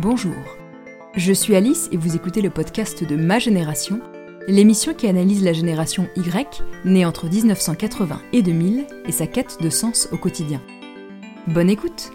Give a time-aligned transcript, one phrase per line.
[0.00, 0.36] Bonjour,
[1.16, 3.98] je suis Alice et vous écoutez le podcast de Ma Génération,
[4.46, 9.68] l'émission qui analyse la génération Y, née entre 1980 et 2000, et sa quête de
[9.70, 10.62] sens au quotidien.
[11.48, 12.12] Bonne écoute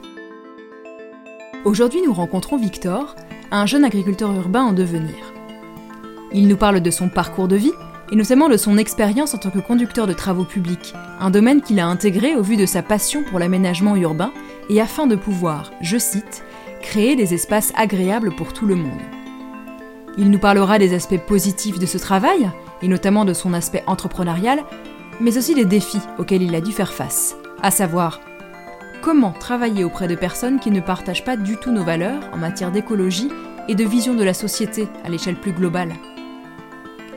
[1.66, 3.18] Aujourd'hui nous rencontrons Victor,
[3.52, 5.34] un jeune agriculteur urbain en devenir.
[6.32, 7.74] Il nous parle de son parcours de vie,
[8.14, 11.82] et notamment de son expérience en tant que conducteur de travaux publics, un domaine qu'il
[11.82, 14.32] a intégré au vu de sa passion pour l'aménagement urbain
[14.70, 16.44] et afin de pouvoir, je cite,
[16.84, 19.02] créer des espaces agréables pour tout le monde.
[20.18, 22.52] Il nous parlera des aspects positifs de ce travail,
[22.84, 24.64] et notamment de son aspect entrepreneurial,
[25.20, 28.20] mais aussi des défis auxquels il a dû faire face, à savoir
[29.02, 32.72] comment travailler auprès de personnes qui ne partagent pas du tout nos valeurs en matière
[32.72, 33.30] d'écologie
[33.68, 35.94] et de vision de la société à l'échelle plus globale.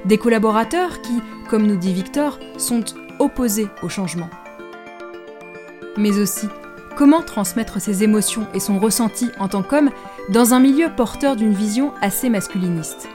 [0.05, 2.85] Des collaborateurs qui, comme nous dit Victor, sont
[3.19, 4.30] opposés au changement.
[5.96, 6.48] Mais aussi,
[6.97, 9.91] comment transmettre ses émotions et son ressenti en tant qu'homme
[10.31, 13.09] dans un milieu porteur d'une vision assez masculiniste.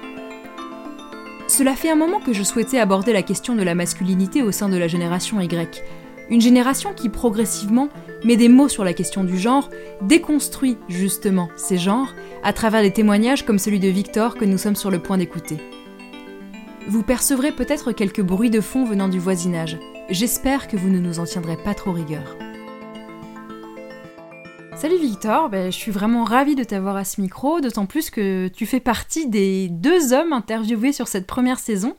[1.48, 4.70] Cela fait un moment que je souhaitais aborder la question de la masculinité au sein
[4.70, 5.84] de la génération Y,
[6.30, 7.90] une génération qui progressivement
[8.24, 9.70] met des mots sur la question du genre,
[10.02, 14.78] déconstruit justement ces genres à travers des témoignages comme celui de Victor que nous sommes
[14.78, 15.58] sur le point d'écouter.
[16.88, 19.78] Vous percevrez peut-être quelques bruits de fond venant du voisinage.
[20.10, 22.38] J'espère que vous ne nous en tiendrez pas trop rigueur.
[24.82, 28.48] Salut Victor, ben, je suis vraiment ravie de t'avoir à ce micro, d'autant plus que
[28.48, 31.96] tu fais partie des deux hommes interviewés sur cette première saison.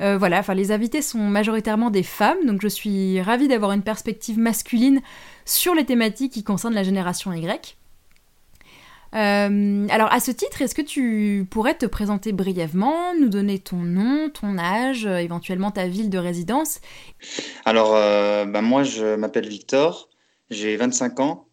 [0.00, 3.82] Euh, voilà, enfin les invités sont majoritairement des femmes, donc je suis ravie d'avoir une
[3.82, 5.02] perspective masculine
[5.44, 7.76] sur les thématiques qui concernent la génération Y.
[9.14, 13.76] Euh, alors à ce titre, est-ce que tu pourrais te présenter brièvement, nous donner ton
[13.76, 16.80] nom, ton âge, euh, éventuellement ta ville de résidence?
[17.66, 20.08] Alors bah, moi je m'appelle Victor,
[20.48, 21.46] j'ai 25 ans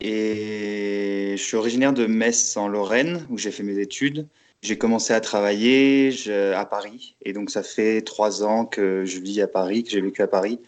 [0.00, 4.26] et je suis originaire de Metz en Lorraine où j'ai fait mes études.
[4.62, 6.12] J'ai commencé à travailler
[6.54, 10.00] à Paris et donc ça fait trois ans que je vis à Paris, que j'ai
[10.00, 10.60] vécu à Paris.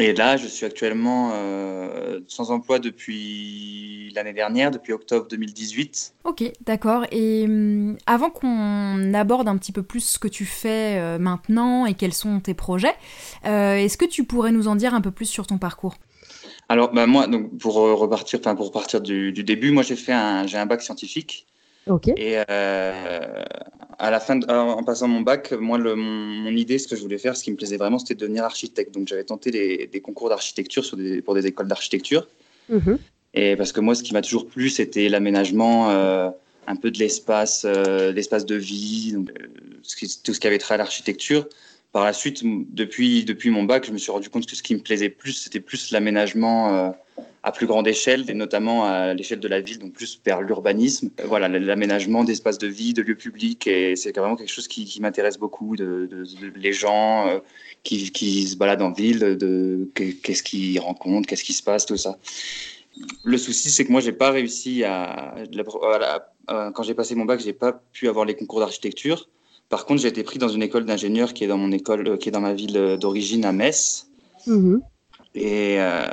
[0.00, 6.14] Et là, je suis actuellement euh, sans emploi depuis l'année dernière, depuis octobre 2018.
[6.24, 7.04] Ok, d'accord.
[7.12, 11.84] Et hum, avant qu'on aborde un petit peu plus ce que tu fais euh, maintenant
[11.84, 12.94] et quels sont tes projets,
[13.44, 15.96] euh, est-ce que tu pourrais nous en dire un peu plus sur ton parcours?
[16.70, 20.12] Alors, bah, moi, donc, pour repartir, enfin pour partir du, du début, moi j'ai fait
[20.12, 21.46] un, j'ai un bac scientifique.
[22.16, 22.36] Et
[24.00, 27.18] à la fin, en passant mon bac, moi, le, mon, idée, ce que je voulais
[27.18, 28.94] faire, ce qui me plaisait vraiment, c'était de devenir architecte.
[28.94, 30.84] Donc, j'avais tenté des, concours d'architecture
[31.24, 32.26] pour des écoles d'architecture.
[32.70, 32.98] Mhm.
[33.34, 36.30] Et parce que moi, ce qui m'a toujours plu, c'était l'aménagement, euh,
[36.66, 39.46] un peu de l'espace, euh, l'espace de vie, donc, euh,
[40.24, 41.46] tout ce qui avait trait à l'architecture.
[41.92, 44.74] Par la suite, depuis, depuis mon bac, je me suis rendu compte que ce qui
[44.74, 46.94] me plaisait plus, c'était plus l'aménagement
[47.42, 51.10] à plus grande échelle, et notamment à l'échelle de la ville, donc plus vers l'urbanisme.
[51.20, 54.98] Euh, voilà, l'aménagement d'espaces de vie, de lieux publics, et c'est vraiment quelque chose qui,
[55.00, 56.08] m'intéresse beaucoup, de,
[56.54, 57.38] les gens euh,
[57.82, 61.96] qui, qui, se baladent en ville, de, qu'est-ce qu'ils rencontrent, qu'est-ce qui se passe, tout
[61.96, 62.18] ça.
[63.24, 65.34] Le souci, c'est que moi, j'ai pas réussi à,
[66.74, 69.28] quand j'ai passé mon bac, j'ai pas pu avoir les concours d'architecture.
[69.70, 72.28] Par contre, j'ai été pris dans une école d'ingénieur qui est dans mon école, qui
[72.28, 74.10] est dans ma ville d'origine à Metz.
[74.46, 74.78] Mmh.
[75.36, 76.06] Et euh,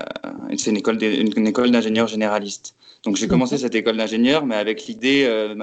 [0.58, 2.76] c'est une école, une, école d'ingénieur généraliste.
[3.04, 5.56] Donc j'ai commencé cette école d'ingénieur, mais avec l'idée, euh,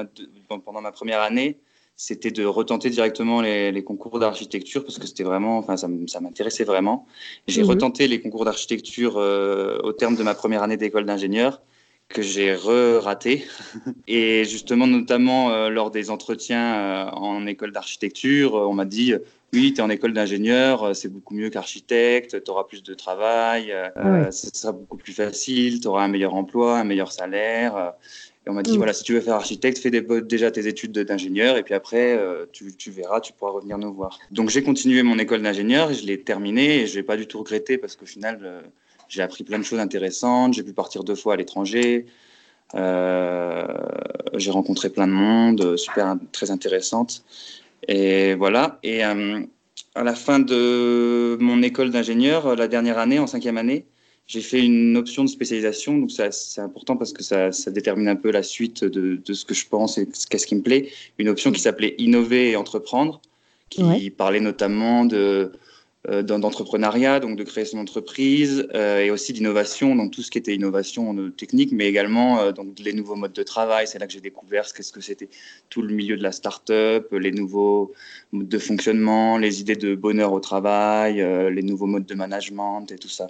[0.64, 1.58] pendant ma première année,
[1.96, 6.20] c'était de retenter directement les, les concours d'architecture parce que c'était vraiment, enfin, ça, ça
[6.20, 7.06] m'intéressait vraiment.
[7.46, 7.68] J'ai mhm.
[7.68, 11.62] retenté les concours d'architecture euh, au terme de ma première année d'école d'ingénieur
[12.08, 13.44] que j'ai re-raté.
[14.06, 19.14] Et justement, notamment euh, lors des entretiens euh, en école d'architecture, on m'a dit
[19.54, 22.92] oui, tu es en école d'ingénieur, euh, c'est beaucoup mieux qu'architecte, tu auras plus de
[22.92, 27.94] travail, euh, ce sera beaucoup plus facile, tu auras un meilleur emploi, un meilleur salaire.
[28.46, 28.76] Et on m'a dit, mm.
[28.76, 32.46] voilà, si tu veux faire architecte, fais déjà tes études d'ingénieur et puis après, euh,
[32.52, 34.18] tu, verras, tu pourras revenir nous voir.
[34.32, 37.38] Donc j'ai continué mon école d'ingénieur, je l'ai terminée et je l'ai pas du tout
[37.38, 38.64] regretté parce qu'au final,
[39.08, 42.06] j'ai appris plein de choses intéressantes, j'ai pu partir deux fois à l'étranger,
[42.74, 47.24] j'ai rencontré plein de monde, super, très intéressante.
[47.88, 48.78] Et voilà.
[48.82, 49.40] Et euh,
[49.94, 53.86] à la fin de mon école d'ingénieur, euh, la dernière année, en cinquième année,
[54.26, 55.98] j'ai fait une option de spécialisation.
[55.98, 59.44] Donc, c'est important parce que ça, ça, détermine un peu la suite de, de ce
[59.44, 60.88] que je pense et qu'est-ce qui me plaît.
[61.18, 63.20] Une option qui s'appelait Innover et entreprendre,
[63.68, 65.52] qui parlait notamment de euh,
[66.06, 70.54] d'entrepreneuriat, donc de créer son entreprise, euh, et aussi d'innovation, donc tout ce qui était
[70.54, 73.86] innovation euh, technique, mais également donc les nouveaux modes de travail.
[73.86, 75.30] C'est là que j'ai découvert ce qu'est-ce que c'était
[75.70, 77.92] tout le milieu de la start-up, les nouveaux
[78.32, 82.98] modes de fonctionnement, les idées de bonheur au travail, les nouveaux modes de management et
[82.98, 83.28] tout ça.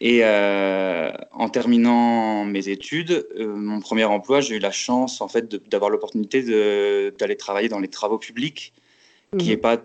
[0.00, 5.90] Et en terminant mes études, mon premier emploi, j'ai eu la chance en fait d'avoir
[5.90, 6.42] l'opportunité
[7.12, 8.72] d'aller travailler dans les travaux publics
[9.38, 9.60] qui est mhm.
[9.60, 9.76] pas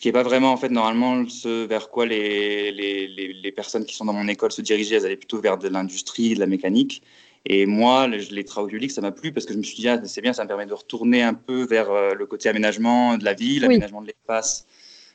[0.00, 3.94] qui est pas vraiment en fait normalement ce vers quoi les, les, les, personnes qui
[3.94, 7.02] sont dans mon école se dirigeaient elles allaient plutôt vers de l'industrie de la mécanique
[7.46, 10.00] et moi les, travaux publics ça m'a plu parce que je me suis dit ah,
[10.04, 13.24] c'est bien ça me permet de retourner un peu vers euh, le côté aménagement de
[13.24, 14.66] la ville aménagement de l'espace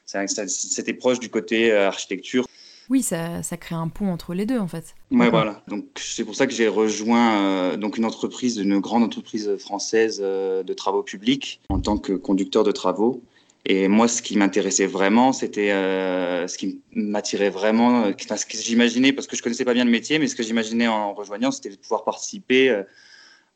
[0.05, 2.45] c'était proche du côté euh, architecture
[2.89, 4.95] oui, ça, ça, crée un pont entre les deux en fait.
[5.11, 5.61] Ouais, voilà.
[5.67, 10.21] Donc c'est pour ça que j'ai rejoint euh, donc une entreprise, une grande entreprise française
[10.21, 13.21] de travaux publics en tant que conducteur de travaux.
[13.69, 18.57] Et moi, ce qui m'intéressait vraiment, c'était euh, ce qui m'attirait vraiment, euh, ce que
[18.57, 21.51] j'imaginais, parce que je connaissais pas bien le métier, mais ce que j'imaginais en rejoignant,
[21.51, 22.83] c'était de pouvoir participer euh,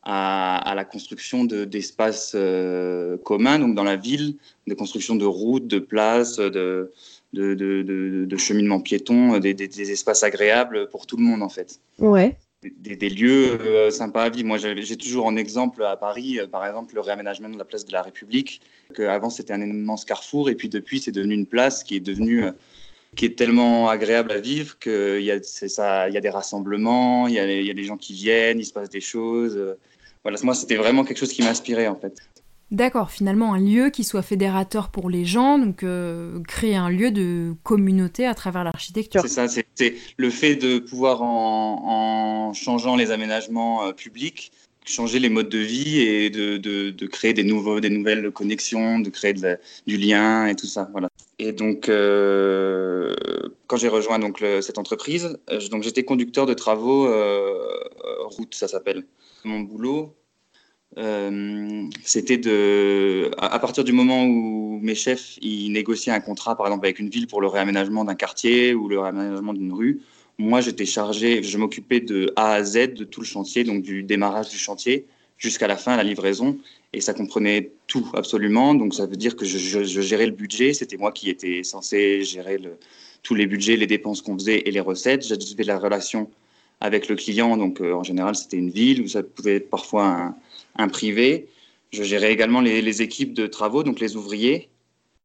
[0.02, 2.36] à, la construction d'espaces
[3.24, 4.36] communs, donc dans la ville,
[4.66, 6.92] de construction de routes, de places, de,
[7.32, 11.80] de, de, de cheminement piéton, des, des, espaces agréables pour tout le monde en fait.
[11.98, 14.46] Ouais des, lieux euh, sympas à vivre.
[14.46, 17.84] Moi, j'ai toujours en exemple à Paris, euh, par exemple, le réaménagement de la place
[17.84, 18.60] de la République,
[18.94, 22.00] que avant c'était un immense carrefour, et puis depuis c'est devenu une place qui est
[22.00, 22.52] devenue euh,
[23.16, 27.34] qui est tellement agréable à vivre qu'il y, a, ça, y a des rassemblements, il
[27.34, 29.60] y a, y a des gens qui viennent, il se passe des choses.
[30.22, 32.16] Voilà, moi, c'était vraiment quelque chose qui m'inspirait en fait.
[32.72, 37.10] D'accord, finalement un lieu qui soit fédérateur pour les gens, donc euh, créer un lieu
[37.10, 39.20] de communauté à travers l'architecture.
[39.20, 44.52] C'est ça, c'est le fait de pouvoir en, changeant les aménagements euh, publics,
[44.86, 49.34] changer les modes de vie et de, créer des, nouvelles connexions, de créer
[49.86, 50.88] du lien et tout ça.
[50.92, 51.10] Voilà.
[51.38, 53.14] Et donc, euh,
[53.66, 55.36] quand j'ai rejoint donc, cette entreprise,
[55.70, 57.06] donc j'étais conducteur de travaux
[58.30, 59.04] route, ça s'appelle.
[59.44, 60.14] Mon boulot,
[60.98, 66.66] euh, c'était de, à, partir du moment où mes chefs ils négociaient un contrat, par
[66.66, 70.00] exemple avec une ville pour le réaménagement d'un quartier ou le réaménagement d'une rue,
[70.38, 74.02] moi j'étais chargé, je m'occupais de A à Z de tout le chantier, donc du
[74.02, 75.06] démarrage du chantier
[75.38, 76.58] jusqu'à la fin, la livraison,
[76.92, 78.74] et ça comprenait tout absolument.
[78.74, 82.58] Donc ça veut dire que je, gérais le budget, c'était moi qui étais censé gérer
[82.58, 82.76] le,
[83.22, 85.26] tous les budgets, les dépenses qu'on faisait et les recettes.
[85.26, 86.30] J'avais la relation
[86.80, 90.06] avec le client, donc euh, en général c'était une ville où ça pouvait être parfois
[90.06, 90.36] un
[90.76, 91.48] un privé.
[91.90, 94.68] Je gérais également les, équipes de travaux, donc les ouvriers.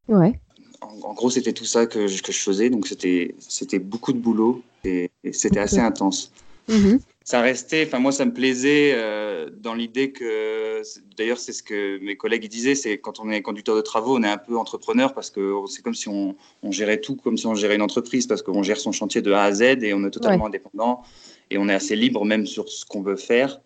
[0.07, 0.39] Ouais.
[0.81, 2.69] En, gros, c'était tout ça que, je, que je faisais.
[2.69, 6.31] Donc, c'était beaucoup de boulot et, c'était assez intense.
[6.69, 6.99] Mm-hmm.
[7.23, 10.81] Ça restait, enfin, moi, ça me plaisait euh, dans l'idée que,
[11.17, 14.23] d'ailleurs, c'est ce que mes collègues disaient, c'est quand on est conducteur de travaux, on
[14.23, 16.35] est un peu entrepreneur parce que c'est comme si on,
[16.69, 19.43] gérait tout comme si on gérait une entreprise parce qu'on gère son chantier de A
[19.43, 21.03] à Z et on est totalement indépendant
[21.49, 23.59] et on est assez libre même sur ce qu'on veut faire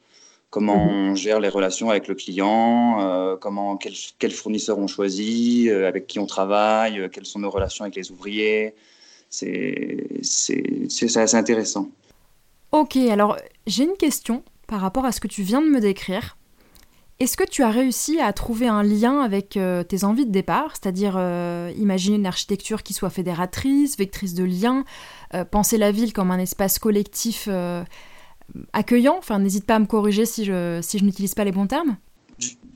[0.52, 0.92] comment mhm.
[0.92, 6.06] on gère les relations avec le client, euh, comment, quels, fournisseurs on choisit, euh, avec
[6.06, 8.76] qui on travaille, euh, quelles sont nos relations avec les ouvriers.
[9.30, 10.06] C'est
[11.16, 11.88] assez intéressant.
[12.74, 16.38] Ok, alors j'ai une question par rapport à ce que tu viens de me décrire.
[17.20, 21.14] Est-ce que tu as réussi à trouver un lien avec tes envies de départ, c'est-à-dire
[21.78, 24.86] imaginer une architecture qui soit fédératrice, vectrice de liens,
[25.52, 27.48] penser la ville comme un espace collectif
[28.74, 31.68] accueillant Enfin, n'hésite pas à me corriger si je, si je n'utilise pas les bons
[31.68, 31.98] termes.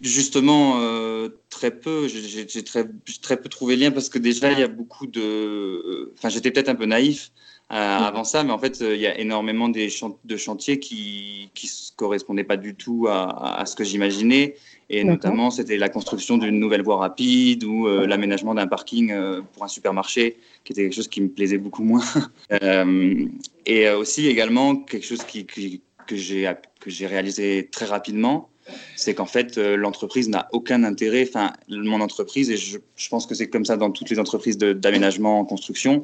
[0.01, 2.07] Justement, euh, très peu.
[2.07, 2.85] J'ai très,
[3.21, 6.13] très peu trouvé lien parce que déjà, il y a beaucoup de.
[6.17, 7.31] Enfin, j'étais peut-être un peu naïf
[7.71, 9.89] euh, avant ça, mais en fait, il y a énormément des
[10.25, 14.55] de chantiers qui ne correspondaient pas du tout à, à ce que j'imaginais.
[14.89, 19.41] Et notamment, c'était la construction d'une nouvelle voie rapide ou euh, l'aménagement d'un parking euh,
[19.53, 22.03] pour un supermarché, qui était quelque chose qui me plaisait beaucoup moins.
[22.51, 23.25] euh,
[23.65, 28.49] et aussi également quelque chose qui, que j'ai réalisé très rapidement,
[28.95, 33.35] c'est qu'en fait, l'entreprise n'a aucun intérêt, enfin, mon entreprise, et je, je pense que
[33.35, 36.03] c'est comme ça dans toutes les entreprises d'aménagement en construction,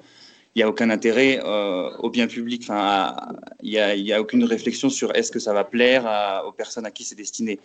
[0.54, 1.40] il n'y a aucun intérêt
[2.00, 2.64] au bien public.
[2.64, 3.16] Enfin,
[3.64, 6.92] il n'y a, a, aucune réflexion sur est-ce que ça va plaire aux personnes à
[6.92, 7.60] qui c'est destiné.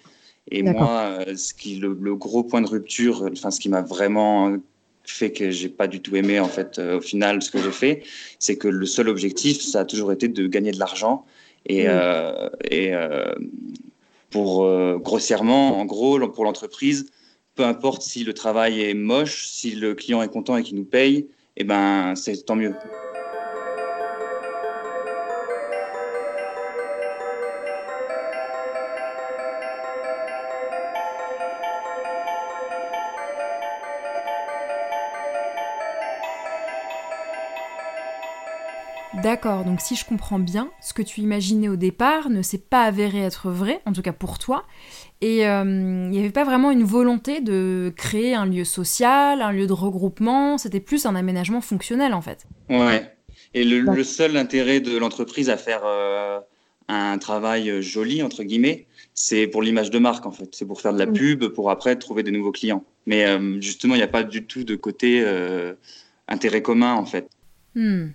[0.50, 4.56] Et moi, euh, ce qui, le, gros point de rupture, enfin, ce qui m'a vraiment
[5.04, 7.70] fait que j'ai pas du tout aimé en fait euh, au final ce que j'ai
[7.70, 8.02] fait,
[8.40, 11.24] c'est que le seul objectif, ça a toujours été de gagner de l'argent.
[11.68, 12.92] Et, euh, et
[14.30, 14.68] pour
[15.00, 17.06] grossièrement, en gros, pour l'entreprise,
[17.56, 20.84] peu importe si le travail est moche, si le client est content et qu'il nous
[20.84, 21.16] paye,
[21.58, 22.74] et eh ben c'est tant mieux.
[39.26, 42.84] D'accord, donc si je comprends bien, ce que tu imaginais au départ ne s'est pas
[42.84, 44.64] avéré être vrai, en tout cas pour toi,
[45.20, 49.50] et euh, il n'y avait pas vraiment une volonté de créer un lieu social, un
[49.50, 52.46] lieu de regroupement, c'était plus un aménagement fonctionnel en fait.
[52.70, 53.02] Ouais,
[53.52, 55.82] Et le, seul intérêt de l'entreprise à faire
[56.86, 60.50] un travail joli, entre guillemets, c'est pour l'image de marque, en fait.
[60.52, 62.84] C'est pour faire de la pub, pour après trouver des nouveaux clients.
[63.06, 63.26] Mais
[63.60, 65.26] justement, il n'y a pas du tout de côté
[66.28, 67.28] intérêt commun, en fait.
[67.74, 68.10] Hmm.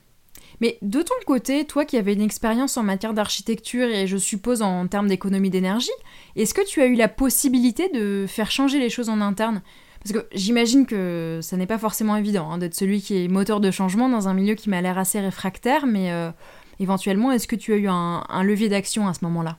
[0.61, 4.61] Mais de ton côté, toi qui avais une expérience en matière d'architecture et je suppose
[4.61, 5.89] en termes d'économie d'énergie,
[6.35, 9.63] est-ce que tu as eu la possibilité de faire changer les choses en interne?
[10.03, 13.59] Parce que j'imagine que ça n'est pas forcément évident hein, d'être celui qui est moteur
[13.59, 16.31] de changement dans un milieu qui m'a l'air assez réfractaire, mais euh,
[16.79, 19.57] éventuellement, est-ce que tu as eu un, levier d'action à ce moment-là?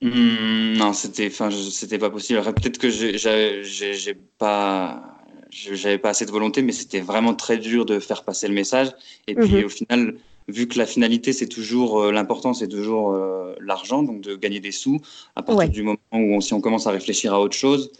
[0.00, 2.40] Hmm, Non, c'était, enfin, c'était pas possible.
[2.42, 5.19] Peut-être que j'ai pas
[5.50, 8.88] j'avais pas assez de volonté, mais c'était vraiment très dur de faire passer le message.
[9.26, 9.64] Et puis mhm.
[9.64, 10.14] au final,
[10.48, 14.60] vu que la finalité, c'est toujours euh, l'important, c'est toujours euh, l'argent, donc de gagner
[14.60, 15.00] des sous.
[15.36, 17.92] À partir du moment où si on commence à réfléchir à autre chose,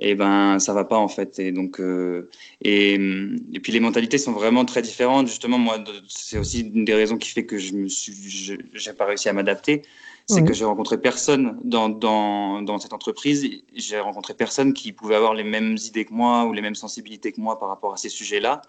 [0.00, 1.40] et eh ben ça va pas en fait.
[1.40, 2.30] Et donc euh,
[2.62, 5.26] et, et puis les mentalités sont vraiment très différentes.
[5.26, 9.06] Justement, moi, c'est aussi une des raisons qui fait que je me suis, j'ai pas
[9.06, 9.82] réussi à m'adapter
[10.28, 13.48] c'est que j'ai rencontré personne dans, dans, dans cette entreprise.
[13.74, 17.32] J'ai rencontré personne qui pouvait avoir les mêmes idées que moi ou les mêmes sensibilités
[17.32, 18.60] que moi par rapport à ces sujets-là.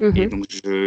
[0.00, 0.16] Mhm.
[0.16, 0.44] Et donc,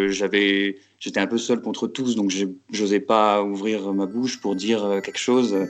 [0.09, 2.45] j'avais, j'étais un peu seul contre tous, donc je
[2.79, 5.67] n'osais pas ouvrir ma bouche pour dire euh, quelque chose.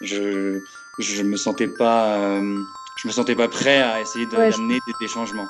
[0.00, 0.60] Je
[1.00, 2.62] je me sentais pas, euh,
[2.96, 5.48] je me sentais pas prêt à essayer d'amener des changements.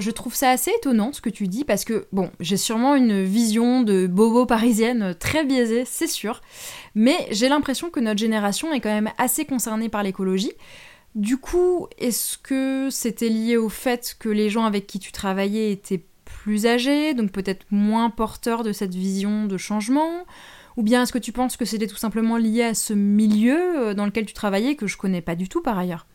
[0.00, 3.22] Je trouve ça assez étonnant ce que tu dis parce que, bon, j'ai sûrement une
[3.22, 6.40] vision de bobo parisienne très biaisée, c'est sûr,
[6.94, 10.52] mais j'ai l'impression que notre génération est quand même assez concernée par l'écologie.
[11.14, 15.70] Du coup, est-ce que c'était lié au fait que les gens avec qui tu travaillais
[15.70, 20.24] étaient plus âgés, donc peut-être moins porteurs de cette vision de changement?
[20.78, 23.94] Ou bien est-ce que tu penses que c'était tout simplement lié à ce milieu euh,
[23.94, 26.06] dans lequel tu travaillais que je connais pas du tout par ailleurs?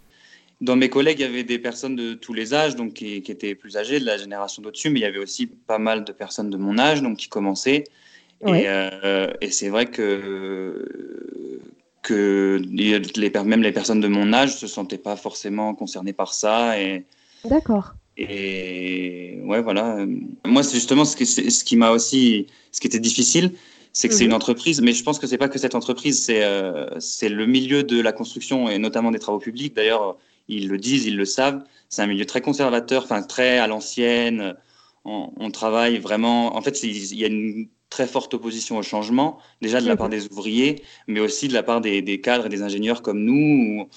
[0.62, 3.56] Dans mes collègues, il y avait des personnes de tous les âges, donc qui, étaient
[3.56, 6.50] plus âgées, de la génération d'au-dessus, mais il y avait aussi pas mal de personnes
[6.50, 7.84] de mon âge, donc qui commençaient.
[8.46, 11.60] Euh, et, c'est vrai que,
[12.04, 13.00] que les,
[13.44, 16.76] même les personnes de mon âge se sentaient pas forcément concernées par ça.
[17.44, 17.96] D'accord.
[18.18, 20.06] Et ouais, voilà.
[20.46, 23.52] Moi, c'est justement ce, ce qui m'a aussi, ce qui était difficile,
[23.96, 24.36] c'est que c'est une mhm.
[24.36, 27.84] entreprise, mais je pense que c'est pas que cette entreprise, c'est euh, c'est le milieu
[27.84, 29.74] de la construction et notamment des travaux publics.
[29.74, 30.18] D'ailleurs,
[30.48, 31.64] ils le disent, ils le savent.
[31.90, 34.56] C'est un milieu très conservateur, enfin très à l'ancienne.
[35.06, 36.56] On, travaille vraiment.
[36.56, 40.10] En fait, il y a une très forte opposition au changement, déjà de la part
[40.10, 43.88] des ouvriers, mais aussi de la part des, des cadres et des ingénieurs comme nous.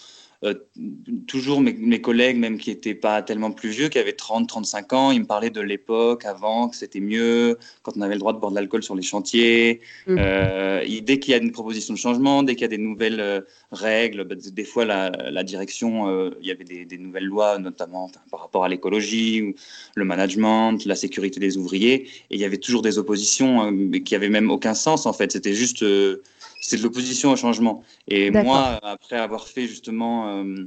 [1.26, 5.10] Toujours mes, collègues, même qui n'étaient pas tellement plus vieux, qui avaient 30, 35 ans,
[5.10, 8.38] ils me parlaient de l'époque avant, que c'était mieux, quand on avait le droit de
[8.38, 9.80] boire de l'alcool sur les chantiers.
[10.06, 10.16] Mmh.
[10.18, 13.20] Euh, dès qu'il y a une proposition de changement, dès qu'il y a des nouvelles
[13.20, 13.40] euh,
[13.72, 18.64] règles, bah, des fois la, direction, il y avait des, nouvelles lois, notamment par rapport
[18.64, 19.54] à l'écologie, ou
[19.96, 23.72] le management, la sécurité des ouvriers, et il y avait toujours des oppositions
[24.04, 25.32] qui n'avaient même aucun sens en fait.
[25.32, 25.84] C'était juste
[26.60, 27.82] c'est de l'opposition au changement.
[28.06, 30.66] Et moi, après avoir fait justement euh,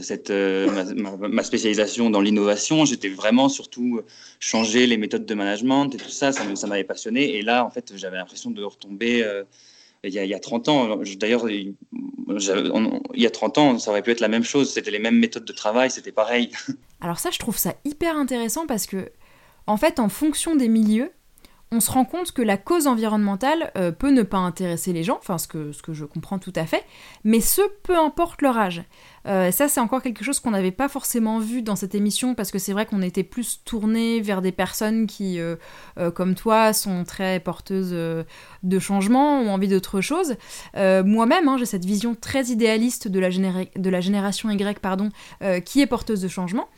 [0.00, 4.00] cette, euh, ma, spécialisation dans l'innovation, j'étais vraiment surtout
[4.40, 7.36] changer les méthodes de management et tout ça, ça, m'avait passionné.
[7.36, 9.22] Et là, en fait, j'avais l'impression de retomber.
[9.22, 9.44] Euh,
[10.02, 11.74] il, y a, il y, a, 30 ans, d'ailleurs, il
[13.14, 15.46] y a 30 ans, ça aurait pu être la même chose, c'était les mêmes méthodes
[15.46, 16.50] de travail, c'était pareil.
[17.00, 19.10] Alors ça, je trouve ça hyper intéressant parce que,
[19.66, 21.10] en fait, en fonction des milieux,
[21.74, 25.18] on se rend compte que la cause environnementale euh, peut ne pas intéresser les gens,
[25.18, 26.84] enfin ce que, je comprends tout à fait,
[27.24, 28.84] mais ce peu importe leur âge.
[29.26, 32.50] Euh, ça c'est encore quelque chose qu'on n'avait pas forcément vu dans cette émission parce
[32.50, 35.56] que c'est vrai qu'on était plus tourné vers des personnes qui, euh,
[36.14, 40.36] comme toi, sont très porteuses de changement, ont envie d'autre chose.
[40.74, 45.10] Moi-même, hein, j'ai cette vision très idéaliste de la, de la génération Y, pardon,
[45.64, 46.68] qui est porteuse de changement.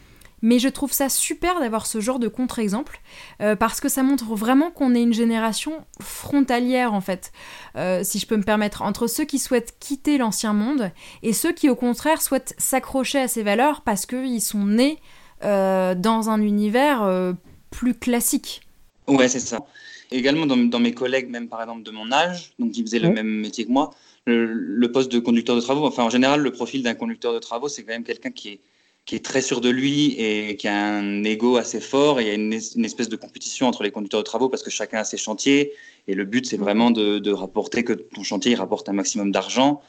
[0.43, 3.01] Mais je trouve ça super d'avoir ce genre de contre-exemple
[3.41, 7.33] euh, parce que ça montre vraiment qu'on est une génération frontalière en fait,
[7.77, 11.53] euh, si je peux me permettre, entre ceux qui souhaitent quitter l'ancien monde et ceux
[11.53, 14.99] qui au contraire souhaitent s'accrocher à ces valeurs parce qu'ils sont nés
[15.43, 17.35] euh, dans un univers
[17.71, 18.61] plus classique.
[19.09, 19.61] Ouais, c'est ça.
[20.11, 23.27] Également dans, mes collègues, même par exemple de mon âge, donc qui faisaient le même
[23.27, 23.91] métier que moi,
[24.27, 27.69] le poste de conducteur de travaux, enfin en général, le profil d'un conducteur de travaux,
[27.69, 28.61] c'est quand même quelqu'un qui est
[29.07, 32.21] qui est très sûr de lui et qui a un ego assez fort.
[32.21, 34.99] Il y a une, espèce de compétition entre les conducteurs de travaux parce que chacun
[34.99, 35.73] a ses chantiers.
[36.09, 39.81] Et le but, c'est vraiment de, rapporter que ton chantier rapporte un maximum d'argent.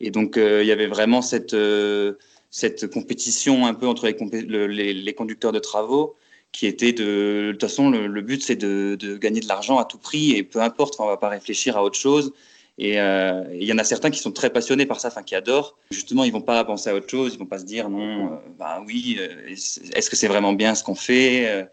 [0.00, 2.14] Et donc, euh, il y avait vraiment cette, euh,
[2.50, 6.16] cette compétition un peu entre les, les, conducteurs de travaux
[6.50, 9.84] qui était de, de toute façon, le, but, c'est de, de, gagner de l'argent à
[9.84, 12.32] tout prix et peu importe, on ne va pas réfléchir à autre chose.
[12.78, 15.76] Et il y en a certains qui sont très passionnés par ça, enfin qui adorent.
[15.90, 18.82] Justement, ils vont pas penser à autre chose, ils vont pas se dire non, bah
[18.86, 21.68] oui, est-ce que c'est vraiment bien ce qu'on fait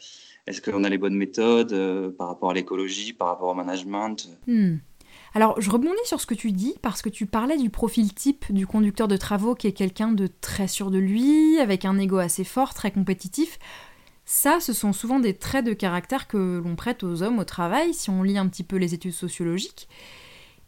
[0.45, 4.29] Est-ce qu'on a les bonnes méthodes par rapport à l'écologie, par rapport au management?
[4.45, 4.77] Hmm.
[5.35, 8.51] Alors, je rebondis sur ce que tu dis parce que tu parlais du profil type
[8.51, 12.17] du conducteur de travaux qui est quelqu'un de très sûr de lui, avec un ego
[12.17, 13.59] assez fort, très compétitif.
[14.25, 17.93] Ça, ce sont souvent des traits de caractère que l'on prête aux hommes au travail
[17.93, 19.87] si on lit un petit peu les études sociologiques.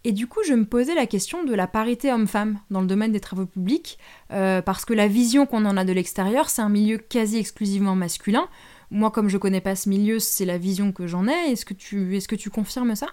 [0.03, 3.11] Et du coup, je me posais la question de la parité homme-femme dans le domaine
[3.11, 3.99] des travaux publics,
[4.31, 7.95] euh, parce que la vision qu'on en a de l'extérieur, c'est un milieu quasi exclusivement
[7.95, 8.47] masculin.
[8.89, 11.51] Moi, comme je connais pas ce milieu, c'est la vision que j'en ai.
[11.51, 13.07] Est-ce que tu, est-ce que tu confirmes ça?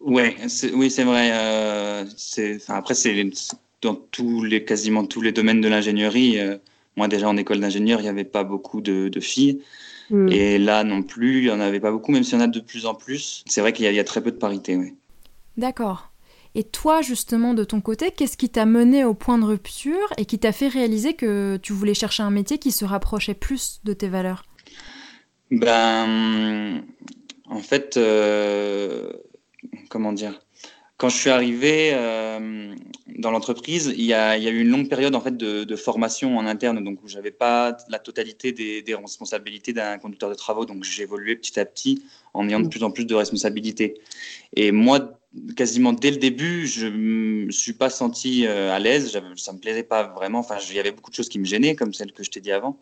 [0.00, 0.36] Ouais,
[0.74, 1.30] oui, c'est vrai.
[1.32, 2.04] Euh,
[2.68, 3.30] après, c'est
[3.82, 6.38] dans tous les, quasiment tous les domaines de l'ingénierie.
[6.38, 6.56] Euh,
[6.96, 9.60] moi, déjà en école d'ingénieur, il n'y avait pas beaucoup de, filles.
[10.10, 10.28] Hmm.
[10.28, 12.46] Et là non plus, il n'y en avait pas beaucoup, même s'il y en a
[12.46, 13.42] de plus en plus.
[13.46, 14.76] C'est vrai qu'il y, a très peu de parité.
[14.76, 14.94] Oui.
[15.56, 16.10] D'accord.
[16.56, 20.24] Et toi, justement, de ton côté, qu'est-ce qui t'a mené au point de rupture et
[20.24, 23.92] qui t'a fait réaliser que tu voulais chercher un métier qui se rapprochait plus de
[23.92, 24.44] tes valeurs?
[25.50, 26.84] Ben,
[27.46, 29.12] en fait, euh,
[29.88, 30.40] comment dire?
[30.96, 32.72] Quand je suis arrivé euh,
[33.18, 36.82] dans l'entreprise, il, y a, eu une longue période en fait de, formation en interne,
[36.84, 41.58] donc où j'avais pas la totalité des, responsabilités d'un conducteur de travaux, donc évolué petit
[41.58, 44.00] à petit en ayant de plus en plus de responsabilités.
[44.54, 45.18] Et moi,
[45.56, 49.82] quasiment dès le début, je me suis pas senti euh, à l'aise, ça me plaisait
[49.82, 50.40] pas vraiment.
[50.40, 52.40] Enfin, il y avait beaucoup de choses qui me gênaient, comme celle que je t'ai
[52.40, 52.78] dit avant.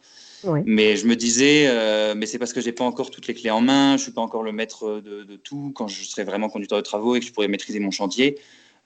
[0.64, 3.50] Mais je me disais, euh, mais c'est parce que j'ai pas encore toutes les clés
[3.50, 5.72] en main, je suis pas encore le maître de, tout.
[5.74, 8.38] Quand je serai vraiment conducteur de travaux et que je pourrais maîtriser mon chantier,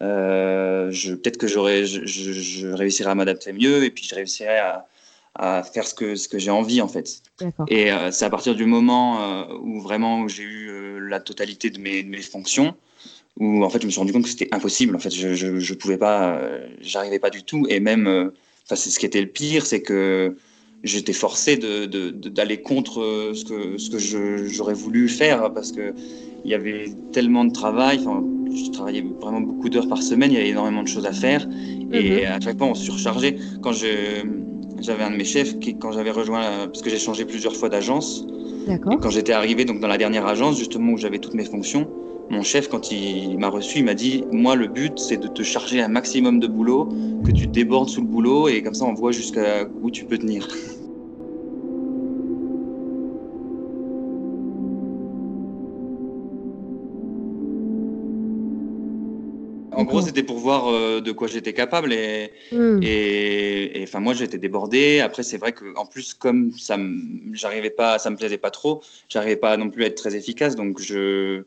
[0.03, 5.87] euh, peut-être que j'aurais, je, réussirais à m'adapter mieux et puis je réussirais à, faire
[5.87, 7.23] ce que, ce que j'ai envie en fait.
[7.69, 12.03] Et euh, c'est à partir du moment où vraiment j'ai eu la totalité de mes,
[12.03, 12.75] de mes, fonctions
[13.39, 14.97] où en fait je me suis rendu compte que c'était impossible.
[14.97, 16.41] En fait, je, je, pouvais pas,
[16.81, 17.67] j'arrivais pas du tout.
[17.69, 20.37] Et même, enfin, c'est ce qui était le pire, c'est que
[20.85, 23.99] j'étais forcé d'aller de, de, contre ce que, ce que
[24.49, 25.93] j'aurais voulu faire parce que
[26.45, 28.01] il y avait tellement de travail.
[28.55, 31.47] Je travaillais vraiment beaucoup d'heures par semaine, il y avait énormément de choses à faire.
[31.93, 32.27] Et mhm.
[32.27, 33.37] à chaque fois, on surchargeait.
[33.63, 37.57] Quand j'avais un de mes chefs, qui, quand j'avais rejoint, parce que j'ai changé plusieurs
[37.57, 38.25] fois d'agence,
[38.69, 41.89] et quand j'étais arrivé donc, dans la dernière agence, justement où j'avais toutes mes fonctions,
[42.31, 45.43] mon chef, quand il m'a reçu, il m'a dit Moi, le but, c'est de te
[45.43, 46.89] charger un maximum de boulot,
[47.25, 50.19] que tu débordes sous le boulot, et comme ça, on voit jusqu'à où tu peux
[50.19, 50.49] tenir.
[59.77, 62.81] En gros, c'était pour voir euh, de quoi j'étais capable et, hmm.
[62.83, 65.01] et, enfin moi j'étais débordé.
[65.01, 66.79] Après, c'est vrai que en plus comme ça,
[67.33, 70.57] j'arrivais pas, ça me plaisait pas trop, j'arrivais pas non plus à être très efficace,
[70.57, 71.45] donc je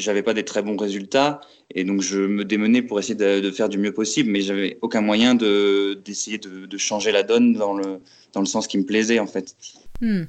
[0.00, 1.40] j'avais pas des très bons résultats
[1.74, 5.00] et donc je me démenais pour essayer de, faire du mieux possible, mais j'avais aucun
[5.00, 8.00] moyen de d'essayer de, changer la donne dans le
[8.32, 9.54] dans le sens qui me plaisait en fait.
[10.00, 10.24] Hmm.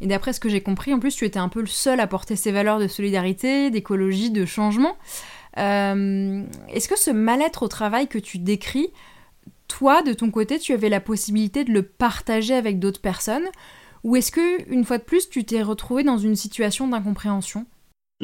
[0.00, 2.08] Et d'après ce que j'ai compris, en plus, tu étais un peu le seul à
[2.08, 4.96] porter ces valeurs de solidarité, d'écologie, de changement.
[5.58, 8.88] Euh, est-ce que ce mal-être au travail que tu décris,
[9.68, 13.46] toi, de ton côté, tu avais la possibilité de le partager avec d'autres personnes?
[14.02, 17.66] Ou est-ce que, une fois de plus, tu t'es retrouvé dans une situation d'incompréhension?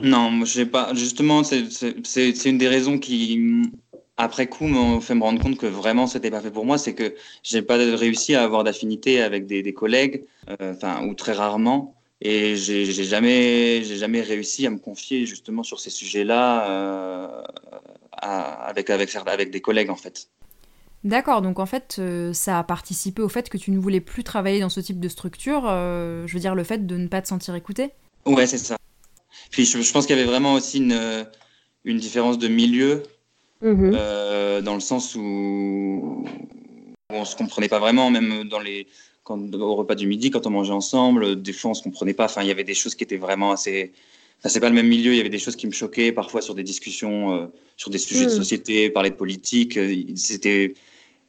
[0.03, 0.95] Non, je sais pas.
[0.95, 3.71] Justement, c'est une des raisons qui,
[4.17, 6.79] après coup, m'ont fait me rendre compte que vraiment, c'était pas fait pour moi.
[6.79, 11.33] C'est que j'ai pas réussi à avoir d'affinité avec des, collègues, euh, enfin, ou très
[11.33, 11.95] rarement.
[12.21, 17.43] Et j'ai jamais, j'ai jamais réussi à me confier justement sur ces sujets-là euh,
[18.13, 20.29] avec, avec, avec des collègues en fait.
[21.05, 24.25] D'accord, donc en fait, euh, ça a participé au fait que tu ne voulais plus
[24.25, 27.23] travailler dans ce type de structure, euh, je veux dire le fait de ne pas
[27.23, 27.91] te sentir écouté
[28.27, 28.77] Ouais, c'est ça.
[29.51, 31.27] Puis je, pense qu'il y avait vraiment aussi une,
[31.85, 33.03] une différence de milieu,
[33.63, 33.93] mmh
[34.63, 38.89] dans le sens où, où on se comprenait pas vraiment, même dans les,
[39.31, 42.27] au repas du midi, quand on mangeait ensemble, des fois on se comprenait pas.
[42.27, 43.93] Enfin, il y avait des choses qui étaient vraiment assez.
[44.39, 45.13] Enfin, c'est pas le même milieu.
[45.13, 47.99] Il y avait des choses qui me choquaient parfois sur des discussions, euh, sur des
[47.99, 48.37] sujets de hmm.
[48.37, 49.77] société, parler de politique.
[49.77, 50.75] Euh, c'était.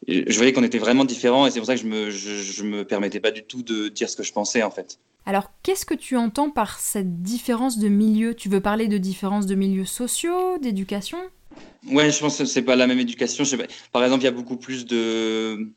[0.08, 2.86] Je voyais qu'on était vraiment différents et c'est pour ça que je me, je, me
[2.86, 4.98] permettais pas du tout de dire ce que je pensais en fait.
[5.26, 8.34] Alors, qu'est-ce que tu entends par cette différence de milieu?
[8.34, 11.20] Tu veux parler de différence de milieux sociaux, d'éducation?
[11.92, 13.44] Ouais, je pense que c'est pas la même éducation.
[13.92, 15.72] Par exemple, il y a beaucoup plus de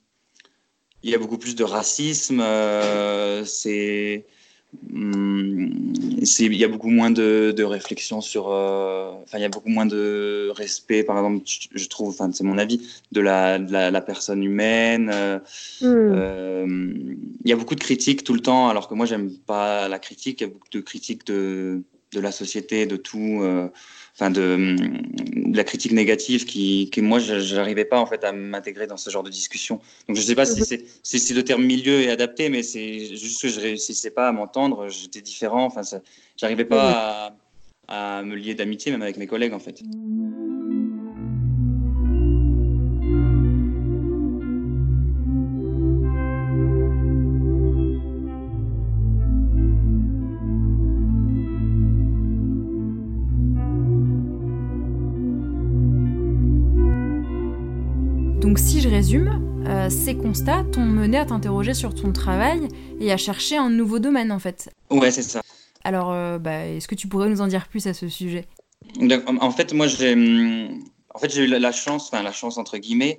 [1.64, 2.40] racisme.
[2.40, 4.26] Euh, c'est
[4.72, 8.50] il y a beaucoup moins de, de réflexion sur.
[8.50, 12.44] Euh, enfin, il y a beaucoup moins de respect, par exemple, je, trouve, enfin, c'est
[12.44, 12.80] mon avis,
[13.12, 15.11] de la, la, personne humaine.
[15.12, 17.16] Euh, hmm.
[17.44, 19.98] il y a beaucoup de critiques tout le temps, alors que moi, j'aime pas la
[19.98, 20.40] critique.
[20.40, 21.82] Il y a beaucoup de critiques de,
[22.12, 23.42] de la société, de tout.
[24.14, 24.77] Enfin, de,
[25.53, 28.96] de la critique négative qui, qui moi, je n'arrivais pas en fait à m'intégrer dans
[28.96, 29.77] ce genre de discussion.
[30.09, 30.83] Donc, je ne sais pas si mhm.
[31.03, 34.33] c'est si le terme milieu est adapté, mais c'est juste que je réussissais pas à
[34.33, 34.88] m'entendre.
[34.88, 35.64] J'étais différent.
[35.64, 35.83] Enfin,
[36.37, 37.35] j'arrivais pas
[37.88, 39.83] à, à me lier d'amitié, même avec mes collègues, en fait.
[59.92, 62.66] Ces constats t'ont mené à t'interroger sur ton travail
[62.98, 64.70] et à chercher un nouveau domaine en fait.
[64.90, 65.42] Ouais, c'est ça.
[65.85, 68.46] Alors, euh, bah, est-ce que tu pourrais nous en dire plus à ce sujet?
[69.40, 70.14] En fait, moi, j'ai
[71.14, 73.18] en fait, eu la chance, enfin la chance entre guillemets,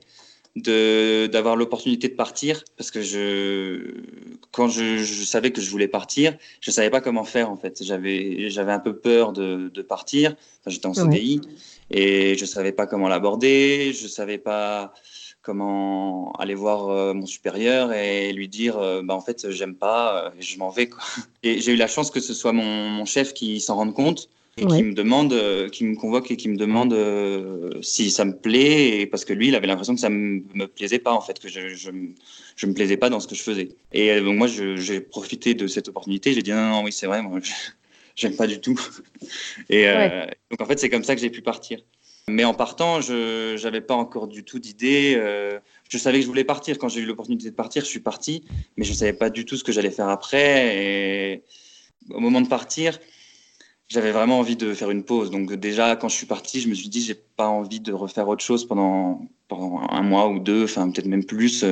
[0.55, 4.03] d'avoir l'opportunité de partir parce que je
[4.51, 7.83] quand je, savais que je voulais partir je savais pas comment faire en fait.
[7.83, 10.35] J'avais j'avais un peu peur de, de partir.
[10.67, 11.41] J'étais en CDI
[11.91, 13.93] et je savais pas comment l'aborder.
[13.93, 14.93] Je savais pas
[15.43, 20.25] comment aller voir euh, mon supérieur et lui dire euh, bah en fait j'aime pas
[20.25, 21.03] euh, je m'en vais quoi.
[21.43, 24.29] Et j'ai eu la chance que ce soit mon, mon chef qui s'en rende compte
[24.55, 25.35] et qui me demande,
[25.71, 26.95] qui me convoque et qui me demande
[27.81, 30.67] si ça me plaît et parce que lui il avait l'impression que ça me, me
[30.67, 31.89] plaisait pas en fait que je, je,
[32.55, 33.69] je me plaisais pas dans ce que je faisais.
[33.93, 37.23] Et donc moi j'ai profité de cette opportunité, j'ai dit non non oui c'est vrai
[37.23, 37.39] moi
[38.15, 38.79] j'aime pas du tout.
[39.71, 39.85] Et
[40.51, 41.79] donc en fait c'est comme ça que j'ai pu partir.
[42.29, 45.15] Mais en partant, je n'avais pas encore du tout d'idée.
[45.17, 45.59] Euh,
[45.89, 46.77] je savais que je voulais partir.
[46.77, 48.45] Quand j'ai eu l'opportunité de partir, je suis parti,
[48.77, 50.77] mais je ne savais pas du tout ce que j'allais faire après.
[50.77, 51.43] Et
[52.09, 52.97] au moment de partir,
[53.89, 55.31] j'avais vraiment envie de faire une pause.
[55.31, 58.29] Donc déjà, quand je suis parti, je me suis dit, j'ai pas envie de refaire
[58.29, 61.65] autre chose pendant, pendant un mois ou deux, enfin peut-être même plus.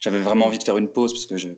[0.00, 1.48] J'avais vraiment envie de faire une pause parce que je,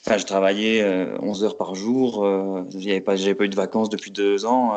[0.00, 0.84] enfin, je travaillais
[1.20, 2.26] 11 euh, heures par jour.
[2.26, 4.76] Euh, je n'avais pas, pas eu de vacances depuis deux ans.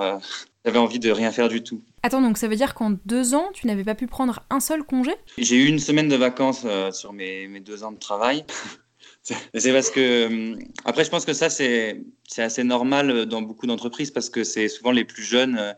[0.66, 1.82] J'avais envie de rien faire du tout.
[2.04, 4.84] Attends, donc ça veut dire qu'en deux ans, tu n'avais pas pu prendre un seul
[4.84, 5.12] congé?
[5.38, 8.46] J'ai eu une semaine de vacances euh, sur mes, mes, deux ans de travail.
[9.24, 10.00] c'est parce que.
[10.00, 12.04] Euh, après, je pense que ça, c'est
[12.38, 15.58] assez normal dans beaucoup d'entreprises parce que c'est souvent les plus jeunes.
[15.58, 15.74] Euh,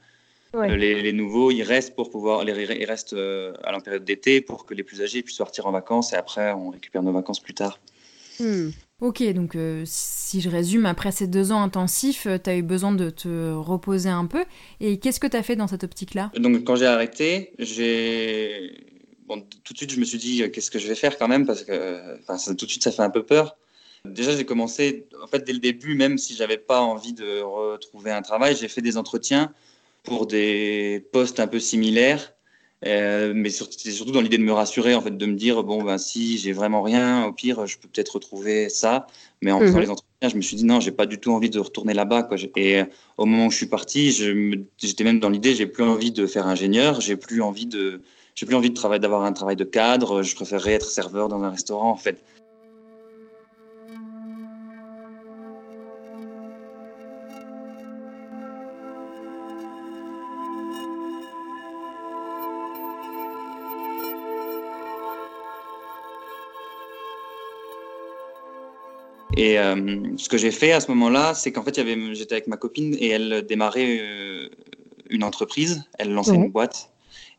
[0.68, 4.76] les, les, nouveaux, ils restent pour pouvoir, ils restent à la période d'été pour que
[4.76, 7.80] les plus âgés puissent sortir en vacances et après on récupère nos vacances plus tard.
[8.40, 8.70] Hmm.
[9.04, 12.62] Ok, donc euh, si je résume, après ces deux ans intensifs, euh, tu as eu
[12.62, 14.46] besoin de te reposer un peu.
[14.80, 16.32] Et qu'est-ce que tu as fait dans cette optique-là?
[16.38, 20.88] Donc quand j'ai arrêté, tout de suite, je me suis dit, euh, qu'est-ce que je
[20.88, 21.46] vais faire quand même?
[21.46, 23.58] Parce que tout de suite, ça fait un peu peur.
[24.06, 28.12] Déjà, j'ai commencé, en fait, dès le début, même si j'avais pas envie de retrouver
[28.12, 29.52] un travail, j'ai fait des entretiens
[30.04, 32.34] pour des postes un peu similaires
[32.86, 35.84] euh, mais c'est surtout dans l'idée de me rassurer, en fait, de me dire bon,
[35.84, 39.08] ben, si j'ai vraiment rien, au pire, je peux peut-être retrouver ça.
[39.42, 39.82] Mais en faisant mhm.
[39.82, 42.24] les entretiens, je me suis dit non, j'ai pas du tout envie de retourner là-bas.
[42.24, 42.38] Quoi.
[42.56, 42.86] Et euh,
[43.18, 44.12] au moment où je suis parti,
[44.78, 48.02] j'étais même dans l'idée, j'ai plus envie de faire ingénieur, j'ai plus envie de,
[48.36, 50.24] j'ai plus envie de travailler, d'avoir un travail de cadre.
[50.24, 52.24] Je préférerais être serveur dans un restaurant, en fait.
[69.36, 71.76] Et euh, ce que j'ai fait à ce moment-là, c'est qu'en fait,
[72.14, 74.50] j'étais avec ma copine et elle démarrait euh,
[75.10, 76.92] une entreprise, elle lançait une boîte.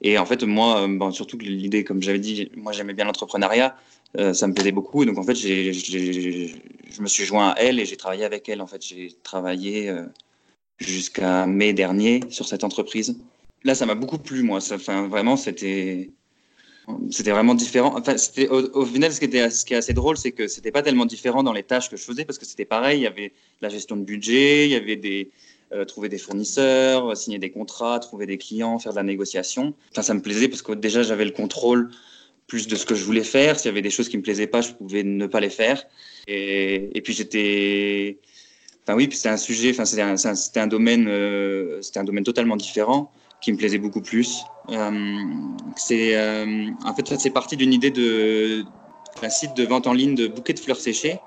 [0.02, 3.76] Et en fait, moi, bon, surtout que l'idée, comme j'avais dit, moi j'aimais bien l'entrepreneuriat,
[4.18, 5.02] euh, ça me plaisait beaucoup.
[5.02, 8.61] Et donc en fait, je me suis joint à elle et j'ai travaillé avec elle.
[8.61, 9.94] En fait, j'ai travaillé
[10.78, 13.18] jusqu'à mai dernier sur cette entreprise.
[13.62, 14.61] Là, ça m'a beaucoup plu, moi.
[14.61, 16.11] Ça, vraiment, c'était
[17.11, 17.94] c'était vraiment différent.
[17.97, 20.70] Enfin, c'était au, final, ce qui, était, ce qui est assez drôle, c'est que c'était
[20.70, 23.01] pas tellement différent dans les tâches que je faisais parce que c'était pareil.
[23.01, 25.31] Il y avait la gestion de budget, il y avait des
[25.73, 29.75] euh, trouver des fournisseurs, signer des contrats, trouver des clients, faire de la négociation.
[29.92, 31.90] Enfin, ça me plaisait parce que déjà j'avais le contrôle
[32.47, 33.59] plus de ce que je voulais faire.
[33.59, 35.83] S'il y avait des choses qui me plaisaient pas, je pouvais ne pas les faire.
[36.29, 38.18] Et, puis j'étais,
[38.83, 42.57] enfin oui, c'était un sujet, enfin c'était un, un domaine, euh, c'était un domaine totalement
[42.57, 44.44] différent qui me plaisait beaucoup plus.
[44.70, 44.90] Euh,
[45.77, 48.64] c'est, euh, en fait, ça c'est parti d'une idée de
[49.22, 51.20] d'un site de vente en ligne de bouquets de fleurs séchées.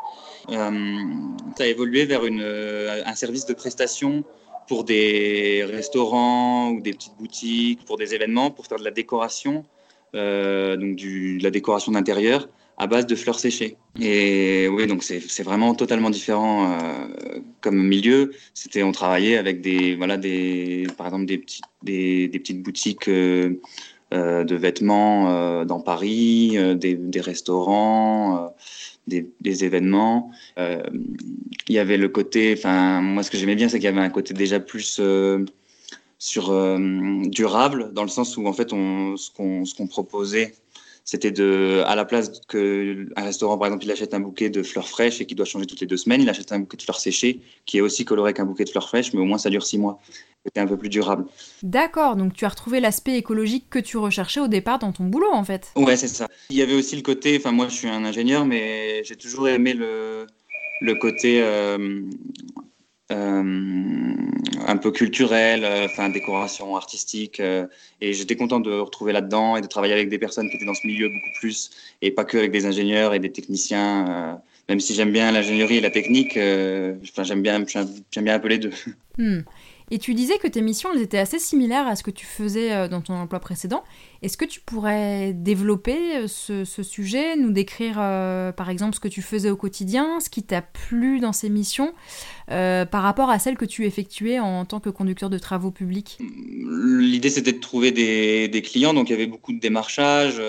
[0.50, 1.00] Euh,
[1.58, 4.26] ça a évolué vers un service de prestation
[4.68, 9.64] pour des restaurants ou des petites boutiques, pour des événements, pour faire de la décoration,
[10.14, 13.76] donc de la décoration d'intérieur à base de fleurs séchées.
[14.00, 18.34] Et oui, donc c'est vraiment totalement différent euh, comme milieu.
[18.54, 23.10] C'était, on travaillait avec des, voilà, des, par exemple des petites, des, des petites boutiques
[23.10, 23.60] euh,
[24.14, 28.54] euh de vêtements dans Paris, des, restaurants,
[29.08, 30.32] des, des, événements.
[30.58, 34.00] il y avait le côté, enfin moi ce que j'aimais bien, c'est qu'il y avait
[34.00, 35.02] un côté déjà plus
[36.20, 36.80] sur
[37.26, 39.30] durable, dans le sens où en fait, on, ce
[39.76, 40.54] qu'on proposait,
[41.08, 44.62] c'était de, à la place que un restaurant, par exemple, il achète un bouquet de
[44.62, 46.82] fleurs fraîches et qui doit changer toutes les deux semaines, il achète un bouquet de
[46.82, 49.50] fleurs séchées qui est aussi coloré qu'un bouquet de fleurs fraîches, mais au moins ça
[49.50, 50.02] dure six mois.
[50.46, 51.26] C'était un peu plus durable.
[51.64, 55.32] D'accord, donc tu as retrouvé l'aspect écologique que tu recherchais au départ dans ton boulot,
[55.32, 55.72] en fait.
[55.78, 56.28] Ouais, c'est ça.
[56.50, 59.48] Il y avait aussi le côté, enfin moi je suis un ingénieur, mais j'ai toujours
[59.48, 60.28] aimé le,
[60.82, 62.02] le côté euh,
[63.10, 67.40] un peu culturel, euh, enfin décoration artistique.
[67.40, 67.66] Euh,
[68.02, 70.74] et j'étais content de retrouver là-dedans et de travailler avec des personnes qui étaient dans
[70.74, 74.42] ce milieu beaucoup plus et pas que avec des ingénieurs et des techniciens.
[74.70, 78.50] même si j'aime bien l'ingénierie et la technique, enfin j'aime bien, j'aime bien un peu
[78.50, 78.74] les deux.
[79.18, 79.40] Hmm.
[79.90, 82.88] Et tu disais que tes missions étaient assez similaires à ce que tu faisais euh,
[82.90, 83.84] dans ton emploi précédent.
[84.22, 89.08] Est-ce que tu pourrais développer euh, ce, sujet, nous décrire euh, par exemple ce que
[89.08, 91.94] tu faisais au quotidien, ce qui t'a plu dans ces missions
[92.48, 96.18] par rapport à celles que tu effectuais en tant que conducteur de travaux publics?
[96.20, 100.42] L'idée c'était de trouver des, clients, donc il y avait beaucoup de démarchage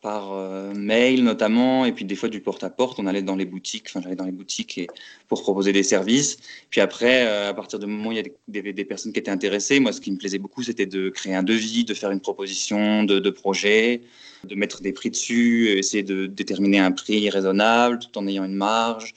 [0.00, 2.98] par euh, mail notamment, et puis des fois du porte-à-porte.
[2.98, 4.86] On allait dans les boutiques, enfin j'allais dans les boutiques et,
[5.28, 6.38] pour proposer des services.
[6.70, 9.30] Puis après, euh, à partir du moment où il y a des, personnes qui étaient
[9.30, 12.20] intéressées, moi ce qui me plaisait beaucoup, c'était de créer un devis, de faire une
[12.20, 14.02] proposition de, de projet,
[14.44, 18.54] de mettre des prix dessus, essayer de déterminer un prix raisonnable tout en ayant une
[18.54, 19.14] marge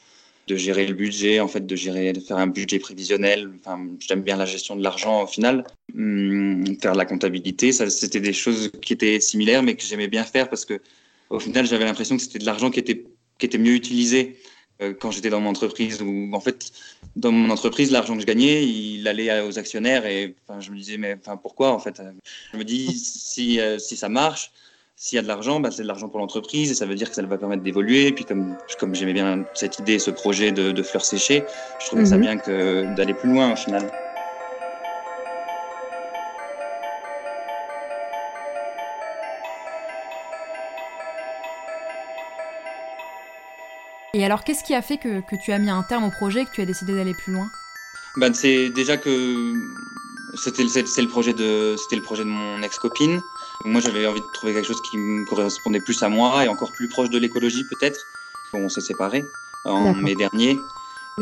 [0.47, 3.49] de gérer le budget, en fait, de gérer, de faire un budget prévisionnel.
[3.59, 5.63] Enfin, j'aime bien la gestion de l'argent au final.
[5.95, 10.23] Hum, faire la comptabilité, ça, c'était des choses qui étaient similaires, mais que j'aimais bien
[10.23, 10.81] faire parce que,
[11.29, 13.05] au final, j'avais l'impression que c'était de l'argent qui était,
[13.39, 14.37] qui était mieux utilisé
[14.81, 16.01] euh, quand j'étais dans mon entreprise.
[16.01, 16.71] Où, en fait,
[17.15, 20.77] dans mon entreprise, l'argent que je gagnais, il allait aux actionnaires et enfin, je me
[20.77, 22.01] disais, mais enfin, pourquoi, en fait?
[22.51, 24.51] Je me dis, si, euh, si ça marche,
[25.03, 27.09] s'il y a de l'argent, bah, c'est de l'argent pour l'entreprise et ça veut dire
[27.09, 28.07] que ça va permettre d'évoluer.
[28.07, 31.43] Et puis comme, comme j'aimais bien cette idée, ce projet de, fleurs séchées,
[31.81, 32.21] je trouvais ça mhm.
[32.21, 33.91] bien que d'aller plus loin au final.
[44.13, 46.45] Et alors, qu'est-ce qui a fait que, que, tu as mis un terme au projet,
[46.45, 47.49] que tu as décidé d'aller plus loin?
[48.15, 49.53] Ben, C'est déjà que
[50.35, 53.19] c'était le projet de c'était le projet de mon ex-copine.
[53.65, 56.71] Moi, j'avais envie de trouver quelque chose qui me correspondait plus à moi et encore
[56.71, 57.99] plus proche de l'écologie peut-être.
[58.53, 59.23] On s'est séparés
[59.65, 60.57] en mai dernier.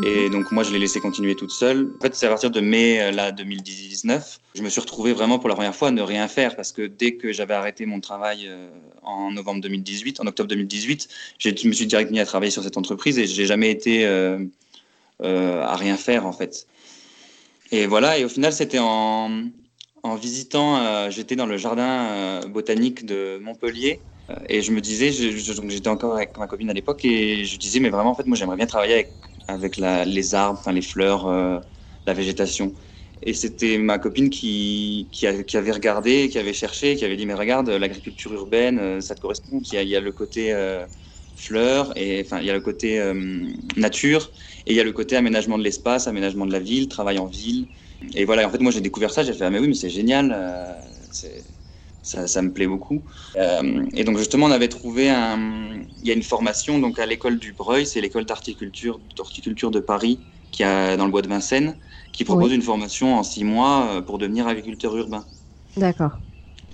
[0.02, 1.90] Et donc moi, je l'ai laissé continuer toute seule.
[1.98, 5.38] En fait, c'est à partir de mai euh, là, 2019, je me suis retrouvé vraiment
[5.38, 8.00] pour la première fois à ne rien faire parce que dès que j'avais arrêté mon
[8.00, 8.68] travail euh,
[9.02, 12.76] en novembre 2018, en octobre 2018, je me suis direct mis à travailler sur cette
[12.76, 14.38] entreprise et j'ai jamais été euh,
[15.22, 16.66] euh, à rien faire en fait.
[17.70, 19.44] Et voilà, et au final, c'était en,
[20.02, 24.04] en visitant, euh, j'étais dans le jardin euh, botanique de Montpellier.
[24.30, 27.80] Euh, et je me disais, j'étais encore avec ma copine à l'époque, et je disais,
[27.80, 29.06] mais vraiment, en fait, moi, j'aimerais bien travailler
[29.48, 31.26] avec, les arbres, enfin, les fleurs,
[32.06, 32.74] la végétation.
[33.22, 37.68] Et c'était ma copine qui, avait regardé, qui avait cherché, qui avait dit, mais regarde,
[37.68, 39.60] l'agriculture urbaine, ça te correspond.
[39.60, 40.54] Il y a, il y a le côté
[41.34, 43.02] fleurs, et enfin, il y a le côté
[43.76, 44.30] nature,
[44.66, 47.26] et il y a le côté aménagement de l'espace, aménagement de la ville, travail en
[47.26, 47.68] ville.
[48.14, 49.90] Et voilà, en fait, moi j'ai découvert ça, j'ai fait, ah mais oui, mais c'est
[49.90, 50.74] génial, euh,
[52.02, 53.02] ça, ça, me plaît beaucoup.
[53.36, 57.06] Euh, et donc justement, on avait trouvé un, il y a une formation donc à
[57.06, 59.00] l'école du Breuil, c'est l'école d'horticulture,
[59.70, 60.18] de Paris,
[60.50, 61.76] qui a dans le bois de Vincennes,
[62.12, 65.24] qui propose une formation en six mois euh, pour devenir agriculteur urbain.
[65.76, 66.18] D'accord.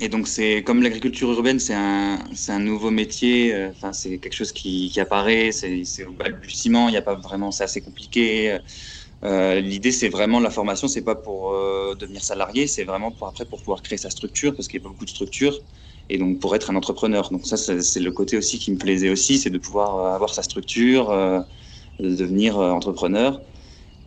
[0.01, 3.53] Et donc, c'est comme l'agriculture urbaine, c'est un, un, nouveau métier.
[3.53, 5.51] Euh, c'est quelque chose qui, qui apparaît.
[5.51, 6.88] C'est au balbutiement.
[6.88, 7.51] Il n'y a pas vraiment.
[7.51, 8.59] C'est assez compliqué.
[9.24, 10.88] Euh, L'idée, c'est vraiment la formation.
[10.88, 12.66] C'est pas pour euh, devenir salarié.
[12.66, 15.04] C'est vraiment pour après pour pouvoir créer sa structure, parce qu'il y a pas beaucoup
[15.04, 15.59] de structures.
[16.09, 17.31] Et donc, pour être un entrepreneur.
[17.31, 20.33] Donc ça, c'est le côté aussi qui me plaisait aussi, c'est de pouvoir euh, avoir
[20.35, 21.40] sa structure, euh,
[22.00, 23.42] de devenir entrepreneur.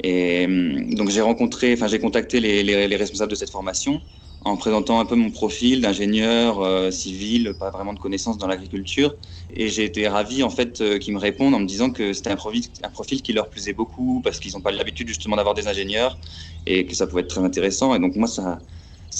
[0.03, 0.47] Et
[0.95, 4.01] donc, j'ai rencontré, enfin, j'ai contacté les, les, les responsables de cette formation
[4.43, 9.15] en présentant un peu mon profil d'ingénieur euh, civil, pas vraiment de connaissances dans l'agriculture.
[9.53, 12.31] Et j'ai été ravi en fait euh, qu'ils me répondent en me disant que c'était
[12.31, 16.17] un profil, qui leur plaisait beaucoup parce qu'ils n'ont pas l'habitude justement d'avoir des ingénieurs
[16.65, 17.93] et que ça pouvait être très intéressant.
[17.93, 18.59] Et donc moi ça,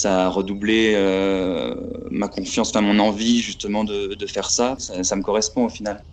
[0.06, 1.76] a redoublé euh,
[2.10, 4.78] ma confiance, enfin mon envie justement de, faire ça.
[4.80, 6.04] Ça me correspond au final.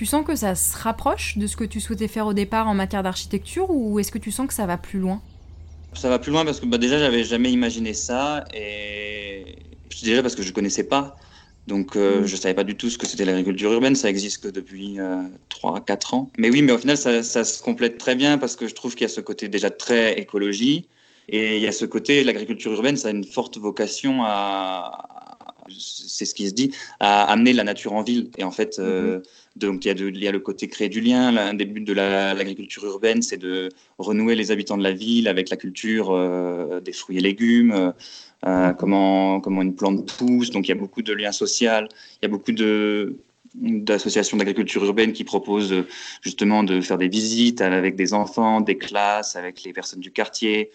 [0.00, 2.72] Tu sens que ça se rapproche de ce que tu souhaitais faire au départ en
[2.72, 5.20] matière d'architecture ou est-ce que tu sens que ça va plus loin?
[5.92, 9.56] Ça va plus loin parce que bah, déjà j'avais jamais imaginé ça et
[10.02, 11.18] déjà parce que je connaissais pas.
[11.66, 12.26] Donc euh, mm.
[12.26, 15.20] je savais pas du tout ce que c'était l'agriculture urbaine, ça existe que depuis euh,
[15.50, 16.30] 3-4 ans.
[16.38, 18.94] Mais oui, mais au final ça, ça, se complète très bien parce que je trouve
[18.94, 20.88] qu'il y a ce côté déjà très écologie
[21.28, 25.19] et il y a ce côté l'agriculture urbaine, ça a une forte vocation à,
[25.78, 28.30] c'est ce qui se dit, à amener la nature en ville.
[28.38, 29.22] Et en fait, mm-hmm.
[29.56, 31.32] donc il y, a il y, a le côté créer du lien.
[31.32, 35.50] L'un des buts de l'agriculture urbaine, c'est de renouer les habitants de la ville avec
[35.50, 36.10] la culture
[36.82, 37.92] des fruits et légumes.
[38.44, 38.76] Mm-hmm.
[38.76, 40.50] comment, comment une plante pousse.
[40.50, 41.86] Donc il y a beaucoup de liens sociaux,
[42.22, 43.18] il y a beaucoup de,
[43.54, 45.86] d'associations d'agriculture urbaine qui proposent euh,
[46.22, 50.70] justement de faire des visites avec des enfants, des classes, avec les personnes du quartier.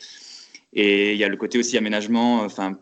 [0.73, 2.77] Et il y a le côté aussi aménagement, enfin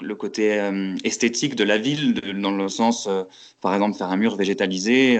[0.00, 3.24] le côté euh, esthétique de la ville, dans le sens, euh,
[3.60, 5.18] par exemple, faire un mur végétalisé,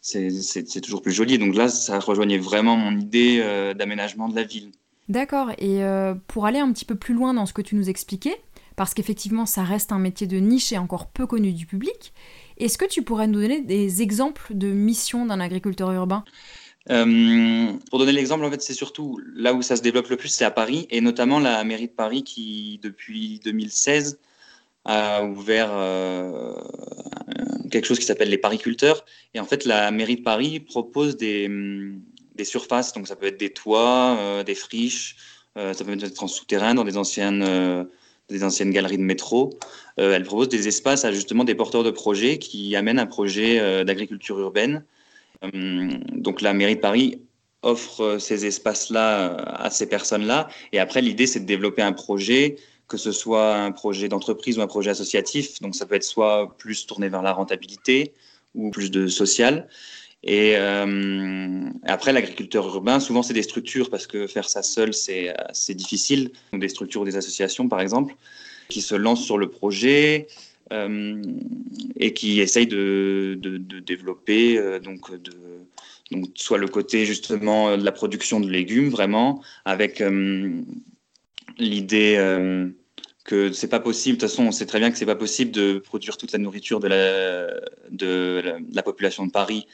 [0.00, 1.38] c'est toujours plus joli.
[1.38, 3.40] Donc là, ça rejoignait vraiment mon idée
[3.76, 4.70] d'aménagement de la ville.
[5.08, 5.50] D'accord.
[5.58, 5.80] Et
[6.28, 8.36] pour aller un petit peu plus loin dans ce que tu nous expliquais,
[8.76, 12.12] parce qu'effectivement, ça reste un métier de niche et encore peu connu du public,
[12.58, 16.24] est-ce que tu pourrais nous donner des exemples de missions d'un agriculteur urbain?
[16.90, 20.28] Euh, pour donner l'exemple, en fait, c'est surtout là où ça se développe le plus,
[20.28, 24.18] c'est à Paris, et notamment la mairie de Paris qui, depuis 2016,
[24.84, 26.54] a ouvert euh,
[27.70, 29.04] quelque chose qui s'appelle les pariculteurs.
[29.34, 31.50] Et en fait, la mairie de Paris propose des,
[32.44, 35.16] surfaces, donc ça peut être des toits, euh, des friches,
[35.56, 37.88] ça peut être en souterrain, dans des anciennes
[38.28, 39.54] des anciennes galeries de métro.
[39.96, 44.38] Elle propose des espaces à justement des porteurs de projets qui amènent un projet d'agriculture
[44.38, 44.84] urbaine.
[45.44, 47.20] Euh, donc la mairie de Paris
[47.62, 50.48] offre ces espaces-là à ces personnes-là.
[50.72, 54.62] Et après, l'idée, c'est de développer un projet, que ce soit un projet d'entreprise ou
[54.62, 55.60] un projet associatif.
[55.60, 58.12] Donc ça peut être soit plus tourné vers la rentabilité
[58.54, 59.68] ou plus de social.
[60.22, 65.74] Et euh, après, l'agriculteur urbain, souvent, c'est des structures, parce que faire ça seul, c'est
[65.74, 66.32] difficile.
[66.52, 68.14] Donc, des structures ou des associations, par exemple,
[68.68, 75.10] qui se lancent sur le projet euh, et qui essayent de, de, développer, euh, donc,
[75.14, 75.32] de,
[76.10, 80.60] donc, soit le côté, justement, de la production de légumes, vraiment, avec euh,
[81.58, 82.68] l'idée euh,
[83.24, 84.16] que c'est pas possible.
[84.16, 86.38] De toute façon, on sait très bien que c'est pas possible de produire toute la
[86.38, 87.46] nourriture de la,
[87.90, 89.66] de la population de Paris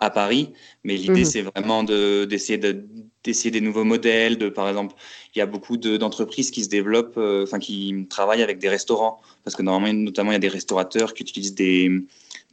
[0.00, 0.52] à Paris.
[0.82, 1.24] Mais l'idée, mhm.
[1.24, 2.84] c'est vraiment d'essayer de,
[3.22, 4.38] d'essayer des nouveaux modèles.
[4.38, 4.94] De, par exemple,
[5.34, 9.20] il y a beaucoup d'entreprises qui se développent, euh, enfin, qui travaillent avec des restaurants.
[9.44, 11.90] Parce que normalement, notamment, il y a des restaurateurs qui utilisent des,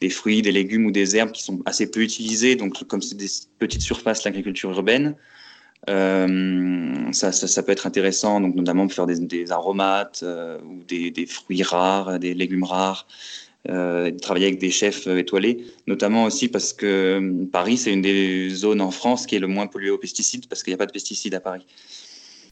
[0.01, 2.55] des fruits, des légumes ou des herbes qui sont assez peu utilisés.
[2.55, 3.29] Donc, comme c'est des
[3.59, 5.15] petites surfaces, l'agriculture urbaine,
[5.89, 10.83] euh, ça, ça, peut être intéressant, donc notamment pour faire des, des aromates euh, ou
[10.83, 13.07] des, des, fruits rares, des légumes rares
[13.69, 18.01] euh, travailler avec des chefs euh, étoilés, notamment aussi parce que euh, Paris, c'est une
[18.01, 20.77] des zones en France qui est le moins polluée aux pesticides, parce qu'il n'y a
[20.77, 21.65] pas de pesticides à Paris.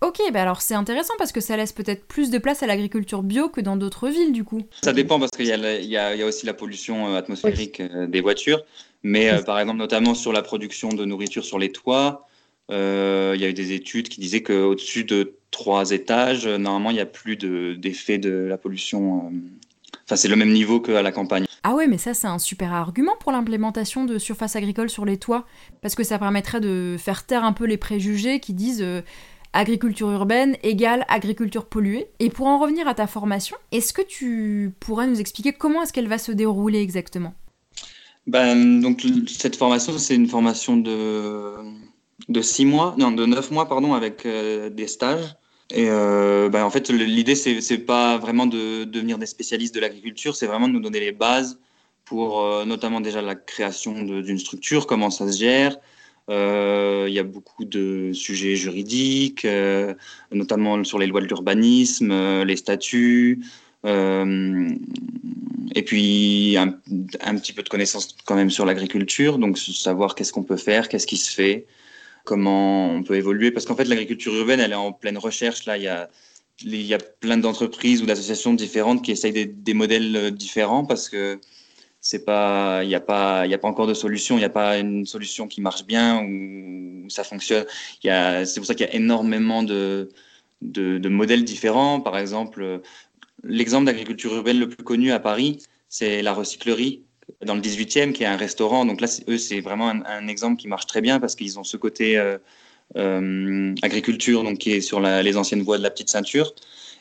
[0.02, 3.24] Ok, bah alors c'est intéressant parce que ça laisse peut-être plus de place à l'agriculture
[3.24, 4.64] bio que dans d'autres villes du coup.
[4.82, 8.66] Ça dépend parce qu'il y, y, y, a aussi la pollution atmosphérique des voitures,
[9.04, 12.28] mais par exemple notamment sur la production de nourriture sur les toits,
[12.70, 17.00] il y a eu des études qui disaient qu'au-dessus de trois étages, normalement il n'y
[17.00, 19.32] a plus d'effet de, de, la pollution
[20.06, 21.46] Enfin, c'est le même niveau qu'à la campagne.
[21.64, 25.18] Ah ouais, mais ça, c'est un super argument pour l'implémentation de surfaces agricoles sur les
[25.18, 25.46] toits,
[25.82, 29.02] parce que ça permettrait de faire taire un peu les préjugés qui disent euh,
[29.54, 32.08] agriculture urbaine égale agriculture polluée.
[32.20, 35.92] Et pour en revenir à ta formation, est-ce que tu pourrais nous expliquer comment est-ce
[35.92, 37.34] qu'elle va se dérouler exactement?
[38.28, 41.54] Ben, donc cette formation, c'est une formation de
[42.30, 45.36] de six mois, non, de neuf mois, pardon, avec euh, des stages.
[45.72, 49.80] Et euh, bah, en fait, l'idée, c'est, c'est pas vraiment de, devenir des spécialistes de
[49.80, 51.60] l'agriculture, c'est vraiment de nous donner les bases
[52.06, 55.78] pour euh, notamment déjà la création d'une structure, comment ça se gère.
[56.30, 59.94] Euh, il y a beaucoup de sujets juridiques, euh,
[60.32, 63.44] notamment sur les lois de l'urbanisme, les statuts,
[63.84, 66.76] et puis un,
[67.22, 70.90] un, petit peu de connaissances quand même sur l'agriculture, donc savoir qu'est-ce qu'on peut faire,
[70.90, 71.68] qu'est-ce qui se fait
[72.26, 73.52] comment on peut évoluer.
[73.52, 75.66] Parce qu'en fait, l'agriculture urbaine, elle est en pleine recherche.
[75.66, 76.10] Là, il y a,
[76.64, 81.10] il y a plein d'entreprises ou d'associations différentes qui essayent des, modèles euh, différents parce
[81.10, 81.40] que
[82.02, 84.36] c'est pas, il n'y a pas, il a pas encore de solution.
[84.36, 87.66] Il n'y a pas une solution qui marche bien ou ça fonctionne.
[88.02, 90.10] C'est pour ça qu'il y a énormément de,
[90.62, 92.02] de, de modèles différents.
[92.02, 92.82] Par exemple,
[93.44, 95.60] l'exemple d'agriculture urbaine le plus connu à Paris,
[95.90, 97.04] c'est la recyclerie
[97.46, 98.86] dans le 18e, qui est un restaurant.
[98.86, 101.78] Donc là, eux, c'est vraiment un, exemple qui marche très bien parce qu'ils ont ce
[101.78, 102.38] côté euh,
[102.98, 106.54] euh, agriculture, donc qui est sur les anciennes voies de la petite ceinture.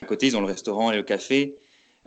[0.02, 1.54] À côté, ils ont le restaurant et le café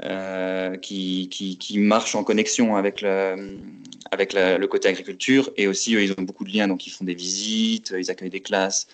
[0.03, 5.51] euh, qui, qui, marchent en connexion avec, le, côté agriculture.
[5.57, 8.41] Et aussi, ils ont beaucoup de liens, donc ils font des visites, ils accueillent des
[8.41, 8.87] classes.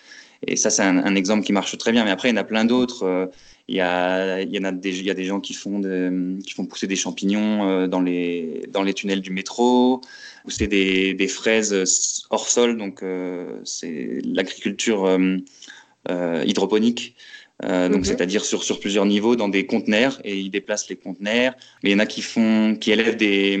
[0.46, 2.04] Et ça, c'est un, un, exemple qui marche très bien.
[2.04, 3.04] Mais après, il y en a plein d'autres.
[3.04, 3.26] Euh,
[3.68, 5.78] il y a, il y en a des, il y a des gens qui font,
[5.78, 10.02] de, qui font pousser des champignons euh, dans les, dans les tunnels du métro,
[10.44, 17.16] pousser des, des fraises hors sol, donc euh, c'est l'agriculture euh, hydroponique.
[17.62, 21.54] donc c'est-à-dire sur, sur plusieurs niveaux dans des conteneurs et ils déplacent les conteneurs.
[21.82, 23.56] Mais il y en a qui font, qui élèvent des,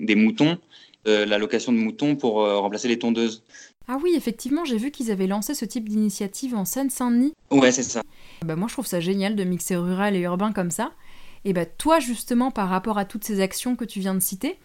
[0.00, 0.58] des moutons,
[1.04, 3.44] la location de moutons pour remplacer les tondeuses.
[3.88, 7.32] Ah oui, effectivement, j'ai vu qu'ils avaient lancé ce type d'initiative en Seine-Saint-Denis.
[7.50, 8.02] Ouais, c'est ça.
[8.44, 10.92] Bah, moi, je trouve ça génial de mixer rural et urbain comme ça.
[11.44, 14.58] Et bah, toi, justement, par rapport à toutes ces actions que tu viens de citer,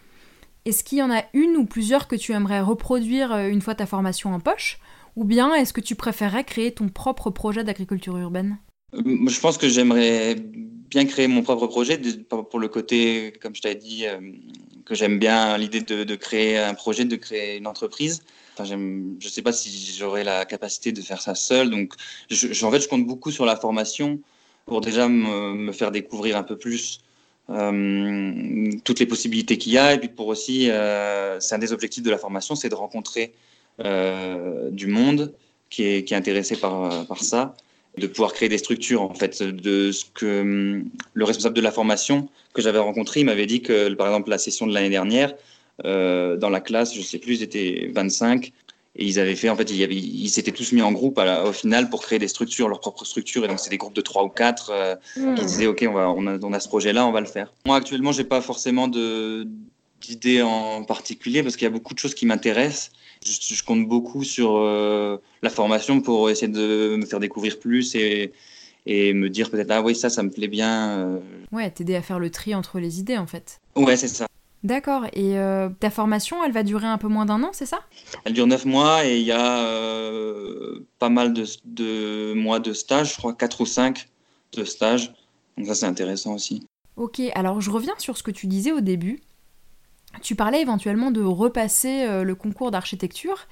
[0.65, 3.75] est-ce qu'il y en a une ou plusieurs que tu aimerais reproduire euh, une fois
[3.75, 4.79] ta formation en poche?
[5.15, 8.57] Ou bien est-ce que tu préférerais créer ton propre projet d'agriculture urbaine?
[8.93, 10.35] Euh, Je pense que j'aimerais
[10.89, 11.99] bien créer mon propre projet
[12.29, 14.19] pour le côté, comme je t'avais dit, euh,
[14.85, 18.23] que j'aime bien l'idée de, créer un projet, de créer une entreprise.
[18.61, 18.75] Enfin, je
[19.25, 21.69] ne sais pas si j'aurai la capacité de faire ça seul.
[21.69, 21.93] Donc,
[22.29, 24.19] je, en fait, je compte beaucoup sur la formation
[24.65, 27.01] pour déjà me, faire découvrir un peu plus
[27.49, 29.93] euh, toutes les possibilités qu'il y a.
[29.93, 33.33] Et puis pour aussi, euh, c'est un des objectifs de la formation, c'est de rencontrer
[33.83, 35.33] euh, du monde
[35.69, 37.55] qui est, qui est intéressé par, par ça,
[37.97, 39.01] de pouvoir créer des structures.
[39.01, 40.83] En fait, de ce que
[41.13, 44.37] le responsable de la formation que j'avais rencontré, il m'avait dit que, par exemple, la
[44.37, 45.33] session de l'année dernière,
[45.85, 48.51] euh, dans la classe, je sais plus, ils étaient 25.
[48.97, 52.01] Et ils avaient fait, en fait, ils s'étaient tous mis en groupe au final pour
[52.01, 53.45] créer des structures, leurs propres structures.
[53.45, 55.35] Et donc, c'est des groupes de trois ou quatre euh, hmm.
[55.35, 57.53] qui disaient, OK, on, va, on, a, on a ce projet-là, on va le faire.
[57.65, 62.13] Moi, actuellement, j'ai pas forcément d'idées en particulier parce qu'il y a beaucoup de choses
[62.13, 62.91] qui m'intéressent.
[63.23, 68.33] Je, compte beaucoup sur euh, la formation pour essayer de me faire découvrir plus et,
[68.87, 71.21] et me dire peut-être, ah oui, ça, ça me plaît bien.
[71.53, 73.61] Ouais, t'aider à faire le tri entre les idées, en fait.
[73.77, 74.27] Ouais, c'est ça.
[74.63, 75.05] D'accord.
[75.13, 77.81] Et euh, ta formation, elle va durer un peu moins d'un an, c'est ça?
[78.25, 83.13] Elle dure neuf mois et il y a euh, pas mal de, mois de stage,
[83.13, 84.09] je crois quatre ou cinq
[84.53, 85.13] de stage.
[85.57, 86.67] Donc ça, c'est intéressant aussi.
[86.95, 89.21] Ok, alors je reviens sur ce que tu disais au début.
[90.21, 93.47] Tu parlais éventuellement de repasser euh, le concours d'architecture.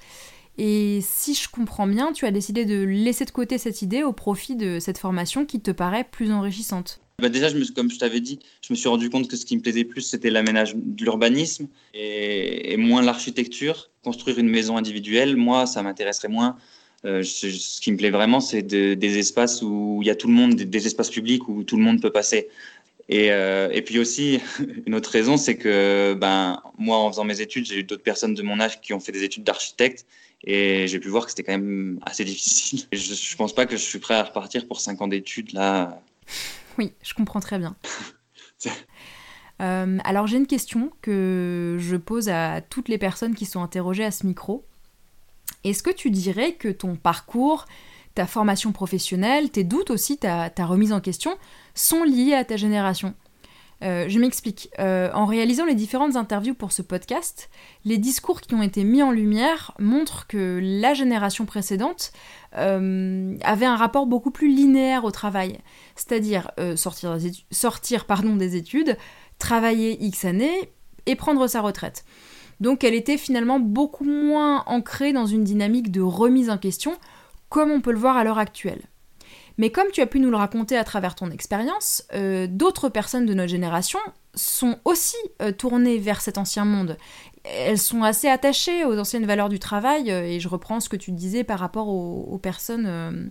[0.58, 4.12] Et si je comprends bien, tu as décidé de laisser de côté cette idée au
[4.12, 7.00] profit de cette formation qui te paraît plus enrichissante.
[7.20, 9.44] Bah déjà, je me, comme je t'avais dit, je me suis rendu compte que ce
[9.44, 13.90] qui me plaisait plus, c'était l'aménagement de l'urbanisme et, moins l'architecture.
[14.02, 16.56] Construire une maison individuelle, moi, ça m'intéresserait moins.
[17.04, 20.34] Euh, ce qui me plaît vraiment, c'est des espaces où il y a tout le
[20.34, 22.48] monde, des, espaces publics où tout le monde peut passer.
[23.08, 24.40] Et, euh, puis aussi,
[24.86, 28.34] une autre raison, c'est que ben, moi, en faisant mes études, j'ai eu d'autres personnes
[28.34, 30.06] de mon âge qui ont fait des études d'architecte
[30.44, 32.84] et j'ai pu voir que c'était quand même assez difficile.
[32.92, 36.02] je ne pense pas que je suis prêt à repartir pour 5 ans d'études là.
[36.78, 37.76] Oui, je comprends très bien.
[39.62, 44.06] Euh, alors j'ai une question que je pose à toutes les personnes qui sont interrogées
[44.06, 44.64] à ce micro.
[45.64, 47.66] Est-ce que tu dirais que ton parcours,
[48.14, 51.36] ta formation professionnelle, tes doutes aussi, ta remise en question,
[51.74, 53.14] sont liés à ta génération?
[53.82, 54.70] Euh, je m'explique.
[54.78, 57.50] Euh, en réalisant les différentes interviews pour ce podcast,
[57.84, 62.12] les discours qui ont été mis en lumière montrent que la génération précédente
[62.56, 65.58] euh, avait un rapport beaucoup plus linéaire au travail.
[65.96, 67.18] C'est-à-dire sortir,
[68.36, 68.96] des études,
[69.38, 70.70] travailler X années
[71.06, 72.04] et prendre sa retraite.
[72.60, 76.92] Donc elle était finalement beaucoup moins ancrée dans une dynamique de remise en question,
[77.48, 78.89] comme on peut le voir à l'heure actuelle.
[79.60, 83.26] Mais comme tu as pu nous le raconter à travers ton expérience, euh, d'autres personnes
[83.26, 83.98] de notre génération
[84.34, 86.96] sont aussi euh, tournées vers cet ancien monde.
[87.44, 90.96] Elles sont assez attachées aux anciennes valeurs du travail, euh, et je reprends ce que
[90.96, 93.30] tu disais par rapport aux, personnes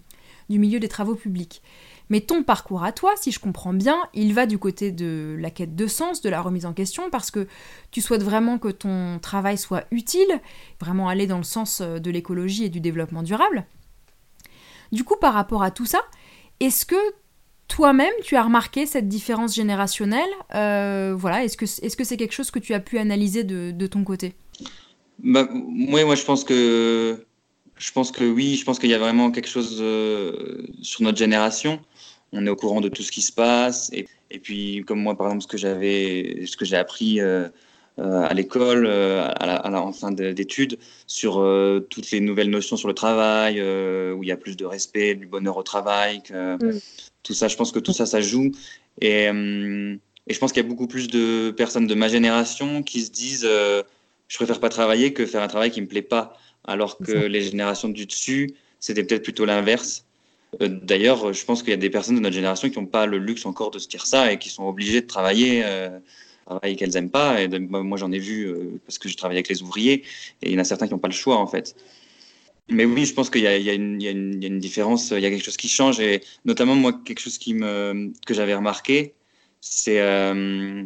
[0.51, 1.63] du milieu des travaux publics.
[2.09, 5.49] Mais ton parcours à toi, si je comprends bien, il va du côté de la
[5.49, 7.47] quête de sens, de la remise en question, parce que
[7.89, 10.39] tu souhaites vraiment que ton travail soit utile,
[10.79, 13.65] vraiment aller dans le sens de l'écologie et du développement durable.
[14.91, 16.01] Du coup, par rapport à tout ça,
[16.59, 16.95] est-ce que
[17.67, 22.33] toi-même, tu as remarqué cette différence générationnelle euh, Voilà, est-ce que est-ce que c'est quelque
[22.33, 24.33] chose que tu as pu analyser de, ton côté?
[25.23, 27.25] Bah, Oui, moi je pense que
[27.77, 31.17] je pense que oui, je pense qu'il y a vraiment quelque chose euh, sur notre
[31.17, 31.79] génération.
[32.33, 34.05] On est au courant de tout ce qui se passe et,
[34.39, 37.49] puis comme moi par exemple ce que j'avais ce que j'ai appris euh,
[38.01, 40.77] à l'école, euh, à, la, en fin d'études,
[41.07, 44.65] sur euh, toutes les nouvelles notions sur le travail, où il y a plus de
[44.65, 46.21] respect, du bonheur au travail.
[46.29, 46.77] Mm.
[47.23, 48.51] Tout ça, je pense que tout ça, ça joue.
[49.01, 53.01] Et, et je pense qu'il y a beaucoup plus de personnes de ma génération qui
[53.01, 53.47] se disent
[54.27, 56.37] je préfère pas travailler que faire un travail qui me plaît pas.
[56.65, 60.05] Alors que les générations du dessus, c'était peut-être plutôt l'inverse.
[60.59, 63.17] D'ailleurs, je pense qu'il y a des personnes de notre génération qui n'ont pas le
[63.17, 65.63] luxe encore de se dire ça et qui sont obligées de travailler
[66.49, 67.41] travail qu'elles aiment pas.
[67.41, 70.03] Et moi, j'en ai vu euh, parce que je travaille avec les ouvriers
[70.41, 71.75] et il y en a certains qui n'ont pas le choix en fait.
[72.71, 73.69] Mais oui, je pense qu'il y, y, y,
[74.07, 77.39] a une différence, il y a quelque chose qui change et notamment moi quelque chose
[77.39, 79.15] qui me que j'avais remarqué,
[79.61, 80.83] c'est euh,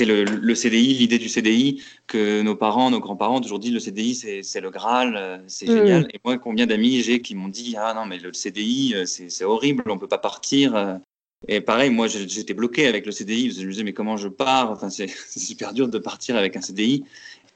[0.00, 4.42] le, CDI, l'idée du CDI que nos parents, nos grands-parents ont toujours dit le CDI
[4.42, 6.08] c'est le Graal, euh, c'est génial.
[6.12, 9.44] Et moi, combien d'amis j'ai qui m'ont dit ah non mais le CDI euh, c'est
[9.44, 11.00] horrible, on peut pas partir.
[11.42, 11.56] Euh.
[11.56, 13.50] Et pareil, moi j'étais bloqué avec le CDI.
[13.50, 14.70] Je me disais mais comment je pars?
[14.70, 17.04] Enfin c'est super dur de partir avec un CDI.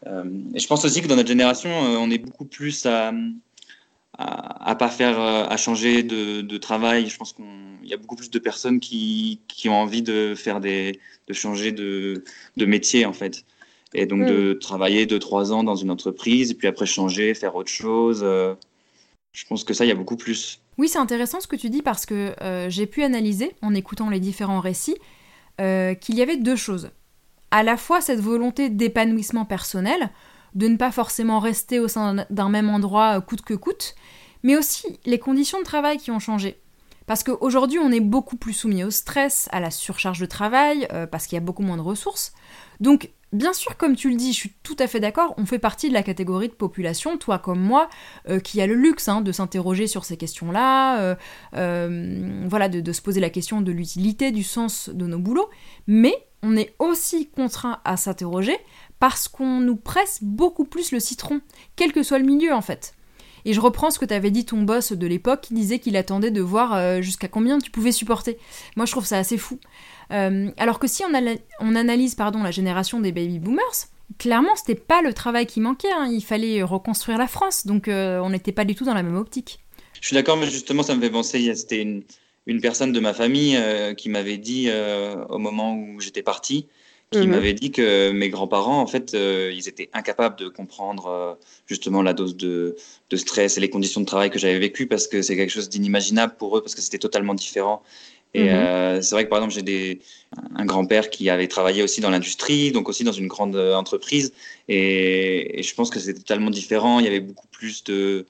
[0.07, 3.13] et je pense aussi que dans notre génération, on est beaucoup plus à
[4.19, 7.09] à, pas faire, à changer de, de travail.
[7.09, 7.45] Je pense qu'il
[7.85, 10.99] y a beaucoup plus de personnes qui, qui, ont envie de faire des,
[11.29, 12.25] de changer de,
[12.57, 13.45] de métier en fait,
[13.95, 14.59] et donc de mm.
[14.59, 18.27] travailler deux trois ans dans une entreprise et puis après changer, faire autre chose.
[19.39, 20.61] Euh, je pense que ça, il y a beaucoup plus.
[20.79, 24.11] Oui, c'est intéressant ce que tu dis parce que euh, j'ai pu analyser en écoutant
[24.11, 24.97] les différents récits
[25.61, 26.91] euh, qu'il y avait deux choses.
[27.51, 30.11] À la fois cette volonté d'épanouissement personnel,
[30.55, 33.95] de ne pas forcément rester au sein d'un même endroit coûte que coûte,
[34.43, 36.61] mais aussi les conditions de travail qui ont changé.
[37.09, 41.07] Parce qu'aujourd'hui, on est beaucoup plus soumis au stress, à la surcharge de travail, euh,
[41.07, 42.35] parce qu'il y a beaucoup moins de ressources.
[42.81, 45.59] Donc, bien sûr, comme tu le dis, je suis tout à fait d'accord, on fait
[45.59, 47.89] partie de la catégorie de population, toi comme moi,
[48.29, 51.17] euh, qui a le luxe hein, de s'interroger sur ces questions-là,
[51.55, 55.51] euh, voilà, de, se poser la question de l'utilité, du sens de nos boulots.
[55.87, 58.57] Mais on est aussi contraint à s'interroger
[58.99, 61.41] parce qu'on nous presse beaucoup plus le citron,
[61.77, 62.95] quel que soit le milieu en fait.
[63.45, 66.31] Et je reprends ce que t'avais dit ton boss de l'époque qui disait qu'il attendait
[66.31, 68.39] de voir euh, jusqu'à combien tu pouvais supporter.
[68.77, 69.59] Moi je trouve ça assez fou.
[70.11, 73.89] Euh, alors que si on, on, analyse pardon, la génération des baby boomers,
[74.19, 76.09] clairement c'était pas le travail qui manquait, hein.
[76.11, 79.17] il fallait reconstruire la France, donc euh, on n'était pas du tout dans la même
[79.17, 79.59] optique.
[80.01, 82.03] Je suis d'accord, mais justement ça me fait penser, c'était une,
[82.47, 83.59] une, personne de ma famille
[83.97, 84.71] qui m'avait dit
[85.29, 86.69] au moment où j'étais parti,
[87.11, 87.31] qui mhm.
[87.31, 91.35] m'avait dit que mes grands-parents, en fait, euh, ils étaient incapables de comprendre euh,
[91.67, 92.77] justement la dose de,
[93.09, 95.71] de, stress et les conditions de travail que j'avais vécues parce que c'est quelque chose
[95.71, 97.83] d'inimaginable pour eux parce que c'était totalement différent.
[98.35, 98.49] Et mhm.
[98.51, 100.01] euh, c'est vrai que par exemple, j'ai des,
[100.55, 104.33] un grand-père qui avait travaillé aussi dans l'industrie, donc aussi dans une grande entreprise.
[104.69, 106.99] Et, et je pense que c'était totalement différent.
[106.99, 108.27] Il y avait beaucoup plus de,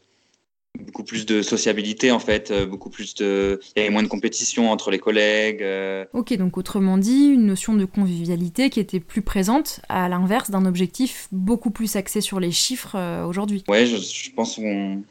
[0.79, 4.09] beaucoup plus de sociabilité en fait, euh, beaucoup plus de, il y avait moins de
[4.09, 5.63] compétition entre les collègues.
[5.63, 6.05] Euh.
[6.13, 10.67] Ok, donc autrement dit, une notion de convivialité qui était plus présente à l'inverse d'un
[10.67, 13.65] objectif beaucoup plus axé sur les chiffres euh, aujourd'hui.
[13.69, 15.03] Ouais, je, pense qu'il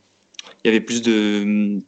[0.63, 1.79] y avait plus de,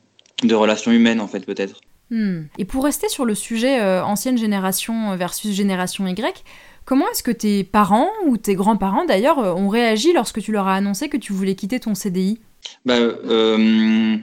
[0.43, 1.81] de relations humaines en fait peut-être.
[2.11, 6.43] Et pour rester sur le sujet ancienne génération versus génération Y,
[6.89, 10.73] Comment est-ce que tes parents ou tes grands-parents d'ailleurs ont réagi lorsque tu leur as
[10.73, 12.39] annoncé que tu voulais quitter ton CDI
[12.83, 14.17] bah, euh,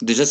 [0.00, 0.24] Déjà,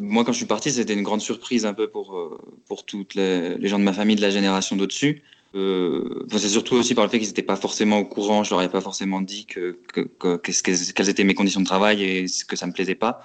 [0.00, 2.38] moi, quand je suis parti, c'était une grande surprise un peu pour, euh,
[2.68, 5.24] pour toutes les, gens de ma famille de la génération d'au-dessus.
[5.56, 8.44] Euh, c'est surtout aussi par le fait qu'ils n'étaient pas forcément au courant.
[8.44, 12.26] Je leur ai pas forcément dit que, que, quelles étaient mes conditions de travail et
[12.46, 13.24] que ça me plaisait pas.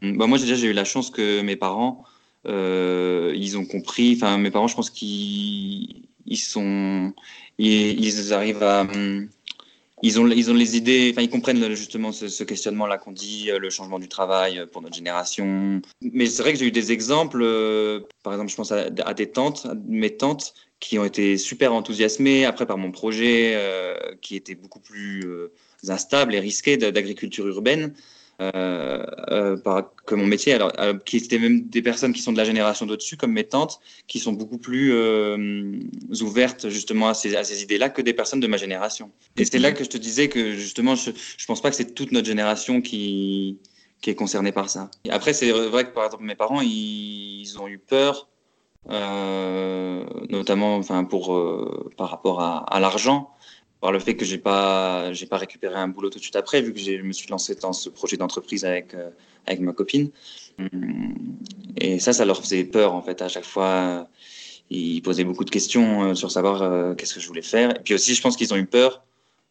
[0.00, 2.11] Bah, moi, déjà, j'ai eu la chance que mes parents, euh,
[2.44, 4.14] ils ont compris.
[4.16, 7.12] Enfin, mes parents, je pense qu'ils ils sont,
[7.58, 8.86] ils, arrivent à
[10.02, 13.58] ils ont, ils ont les idées, enfin, ils comprennent justement ce, questionnement-là qu'on dit, euh,
[13.58, 15.80] le changement du travail euh, pour notre génération.
[16.00, 19.30] Mais c'est vrai que j'ai eu des exemples, euh, par exemple, je pense à, des
[19.30, 23.56] tantes, mes tantes, qui ont été super enthousiasmées après par mon projet,
[24.20, 25.24] qui était beaucoup plus
[25.86, 27.94] instable et risqué d'agriculture urbaine.
[28.40, 32.32] Euh, euh, par, que mon métier, alors, euh, qui étaient même des personnes qui sont
[32.32, 33.78] de la génération d'au-dessus, comme mes tantes,
[34.08, 34.92] qui sont beaucoup plus
[36.20, 39.10] ouvertes justement à ces, idées-là que des personnes de ma génération.
[39.36, 41.94] Et c'est là que je te disais que justement, je ne pense pas que c'est
[41.94, 43.58] toute notre génération qui,
[44.00, 44.90] qui est concernée par ça.
[45.10, 48.28] Après, c'est vrai que par exemple, mes parents, ils, ont eu peur,
[48.88, 51.38] notamment enfin, pour,
[51.96, 53.30] par rapport à l'argent
[53.82, 56.62] par le fait que j'ai pas j'ai pas récupéré un boulot tout de suite après
[56.62, 59.10] vu que je me suis lancé dans ce projet d'entreprise avec euh,
[59.46, 60.10] avec ma copine.
[60.58, 61.14] Hum,
[61.76, 64.08] et ça ça leur faisait peur en fait à chaque fois
[64.70, 67.70] ils posaient beaucoup de questions euh, sur savoir euh, qu'est-ce que je voulais faire.
[67.76, 69.02] Et puis aussi je pense qu'ils ont eu peur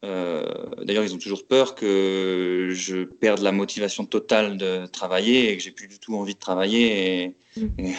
[0.02, 5.62] d'ailleurs ils ont toujours peur que je perde la motivation totale de travailler et que
[5.62, 7.36] j'ai plus du tout envie de travailler et,
[7.78, 7.94] et...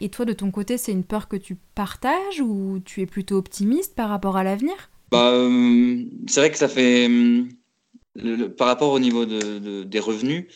[0.00, 3.36] et toi, de ton côté, c'est une peur que tu partages ou tu es plutôt
[3.36, 4.91] optimiste par rapport à l'avenir?
[5.12, 10.46] Bah, euh, c'est vrai que ça fait, euh, par rapport au niveau de, des revenus,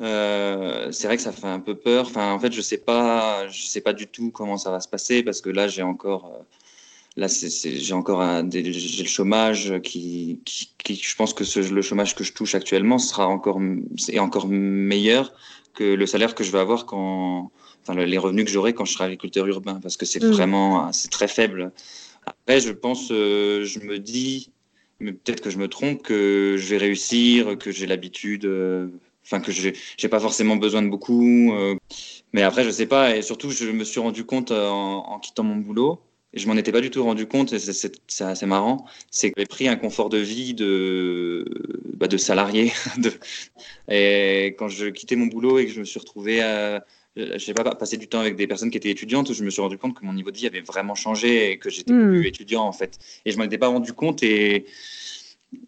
[0.00, 2.06] euh, c'est vrai que ça fait un peu peur.
[2.06, 4.88] Enfin, en fait, je sais pas, je sais pas du tout comment ça va se
[4.88, 6.32] passer parce que là, j'ai encore,
[7.16, 12.32] là, j'ai encore un, le chômage qui, qui, je pense que le chômage que je
[12.32, 13.60] touche actuellement sera encore,
[14.08, 15.34] est encore meilleur
[15.74, 17.50] que le salaire que je vais avoir quand,
[17.82, 20.30] enfin, les revenus que j'aurai quand je serai agriculteur urbain parce que c'est mmh.
[20.30, 21.70] vraiment, c'est très faible.
[22.26, 24.50] Après, je pense, euh, je me dis,
[25.00, 28.88] mais peut-être que je me trompe, que je vais réussir, que j'ai l'habitude, euh,
[29.24, 31.52] enfin que je n'ai pas forcément besoin de beaucoup.
[31.54, 31.76] Euh.
[32.32, 33.16] mais après, je sais pas.
[33.16, 36.00] Et surtout, je me suis rendu compte en, quittant mon boulot
[36.34, 39.46] je m'en étais pas du tout rendu compte, et c'est assez marrant, c'est que j'ai
[39.46, 41.44] pris un confort de vie de,
[41.94, 42.72] bah, de salarié.
[43.88, 46.84] Et quand je quittais mon boulot et que je me suis retrouvé à,
[47.16, 49.62] je sais pas, passer du temps avec des personnes qui étaient étudiantes, je me suis
[49.62, 52.08] rendu compte que mon niveau de vie avait vraiment changé et que j'étais hmm.
[52.08, 52.98] plus étudiant en fait.
[53.24, 54.66] Et je m'en étais pas rendu compte et,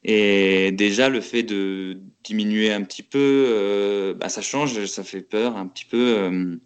[0.04, 5.22] et déjà le fait de diminuer un petit peu, euh, bah, ça change, ça fait
[5.22, 6.18] peur un petit peu.
[6.18, 6.56] Euh,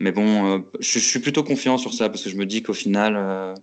[0.00, 2.74] mais bon, euh, je, suis plutôt confiant sur ça parce que je me dis qu'au
[2.74, 3.54] final, euh,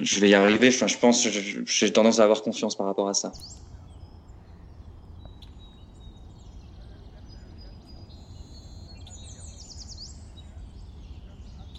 [0.00, 0.68] je vais y arriver.
[0.68, 3.32] Enfin, je pense, j'ai tendance à avoir confiance par rapport à ça.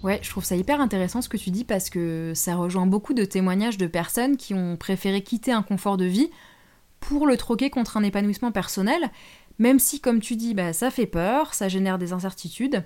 [0.03, 3.13] Ouais, je trouve ça hyper intéressant ce que tu dis parce que ça rejoint beaucoup
[3.13, 6.29] de témoignages de personnes qui ont préféré quitter un confort de vie
[6.99, 9.09] pour le troquer contre un épanouissement personnel,
[9.59, 12.83] même si, comme tu dis, bah, ça fait peur, ça génère des incertitudes.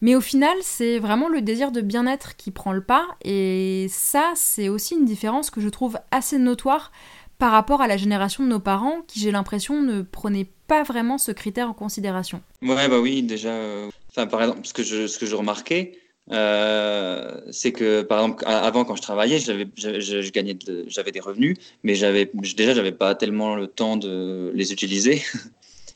[0.00, 4.32] Mais au final, c'est vraiment le désir de bien-être qui prend le pas, et ça,
[4.34, 6.90] c'est aussi une différence que je trouve assez notoire
[7.38, 11.18] par rapport à la génération de nos parents, qui j'ai l'impression ne prenaient pas vraiment
[11.18, 12.42] ce critère en considération.
[12.62, 15.98] Ouais, bah oui, déjà, euh, enfin, par exemple, ce que je, ce que je remarquais,
[16.30, 20.56] euh, c'est que par exemple avant quand je travaillais j'avais je, gagnais
[20.86, 25.22] j'avais des revenus mais j'avais déjà j'avais pas tellement le temps de les utiliser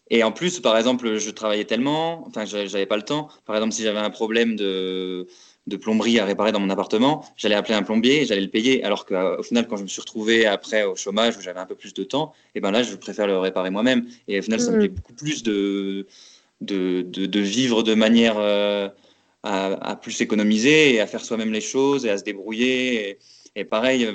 [0.09, 3.29] Et en plus, par exemple, je travaillais tellement, enfin, j'avais pas le temps.
[3.45, 5.27] Par exemple, si j'avais un problème de,
[5.67, 8.85] de plomberie à réparer dans mon appartement, j'allais appeler un plombier j'allais le payer.
[8.85, 11.75] Alors qu'au final, quand je me suis retrouvé après au chômage où j'avais un peu
[11.75, 14.07] plus de temps, et eh ben là, je préfère le réparer moi-même.
[14.29, 14.95] Et au final, ça me plaît mm.
[14.95, 16.07] beaucoup plus de,
[16.61, 18.89] de, de, vivre de manière euh,
[19.47, 23.19] à, plus économiser et à faire soi-même les choses et à se débrouiller.
[23.55, 24.07] Et, pareil,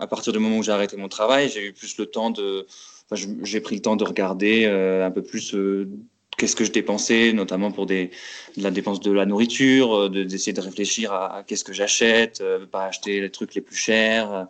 [0.00, 2.66] à partir du moment où j'ai arrêté mon travail, j'ai eu plus le temps de
[3.14, 5.88] j'ai pris le temps de regarder euh, un peu plus euh,
[6.36, 8.10] qu'est-ce que je dépensais, notamment pour des,
[8.58, 12.84] de la dépense de la nourriture, euh, d'essayer de, réfléchir à, qu'est-ce que j'achète, pas
[12.84, 14.46] acheter les trucs les plus chers.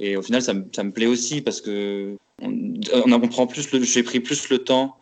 [0.00, 2.74] Et au final, ça, ça me plaît aussi parce que on,
[3.06, 4.96] on prend plus j'ai pris plus le temps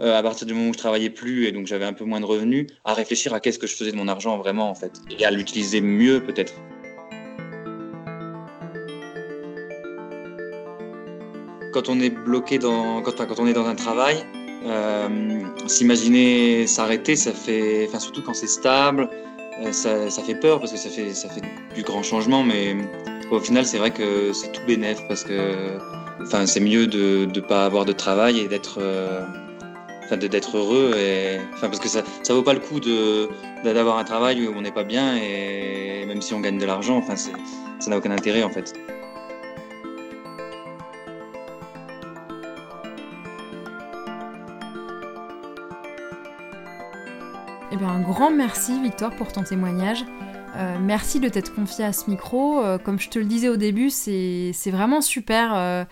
[0.00, 2.24] à partir du moment où je travaillais plus et donc j'avais un peu moins de
[2.24, 5.24] revenus, à réfléchir à qu'est-ce que je faisais de mon argent vraiment en fait et
[5.24, 6.54] à l'utiliser mieux peut-être.
[11.72, 14.24] quand on est bloqué dans, quand, quand on est dans un travail,
[14.66, 15.08] euh,
[15.66, 19.08] s'imaginer s'arrêter, ça fait, enfin surtout quand c'est stable,
[19.64, 21.42] euh, ça, fait peur parce que ça fait, ça fait
[21.74, 22.76] du grand changement, mais
[23.30, 25.78] au final c'est vrai que c'est tout bénéf parce que,
[26.22, 29.20] enfin c'est mieux de ne pas avoir de travail et d'être, euh,
[30.16, 33.28] d'être heureux et, enfin parce que ça, ça vaut pas le coup de
[33.64, 36.96] d'avoir un travail où on n'est pas bien et même si on gagne de l'argent,
[36.96, 38.74] enfin ça n'a aucun intérêt en fait.
[47.70, 50.04] Eh bien, un grand merci Victor pour ton témoignage.
[50.56, 52.64] Euh, merci de t'être confié à ce micro.
[52.64, 55.84] Euh, comme je te le disais au début, c'est vraiment super euh,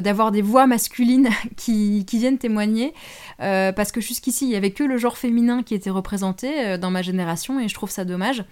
[0.00, 2.94] d'avoir des voix masculines qui, viennent témoigner.
[3.38, 7.02] parce que jusqu'ici, il n'y avait que le genre féminin qui était représenté dans ma
[7.02, 8.44] génération et je trouve ça dommage.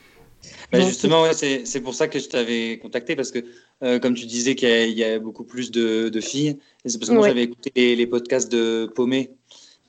[0.72, 4.99] Bah, justement, c'est pour ça que je t'avais contacté parce que, comme tu disais qu'il
[4.99, 8.51] y, a beaucoup plus de, filles, c'est parce que moi j'avais écouté les, les, podcasts
[8.51, 9.30] de Paumé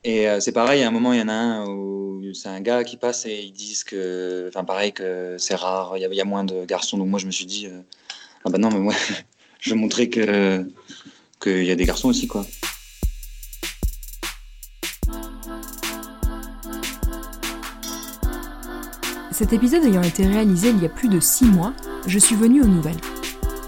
[0.03, 2.61] et euh, c'est pareil, à un moment, il y en a un où c'est un
[2.61, 6.25] gars qui passe et ils disent que, enfin, pareil, que c'est rare, il y, a
[6.25, 6.97] moins de garçons.
[6.97, 7.79] Donc moi, je me suis dit, euh,
[8.43, 8.93] ah bah non, mais moi,
[9.59, 10.65] je vais montrer que
[11.43, 12.29] qu'il y a des garçons aussi.
[19.31, 21.73] Cet épisode ayant été réalisé il y a plus de six mois,
[22.07, 23.01] je suis venue aux nouvelles.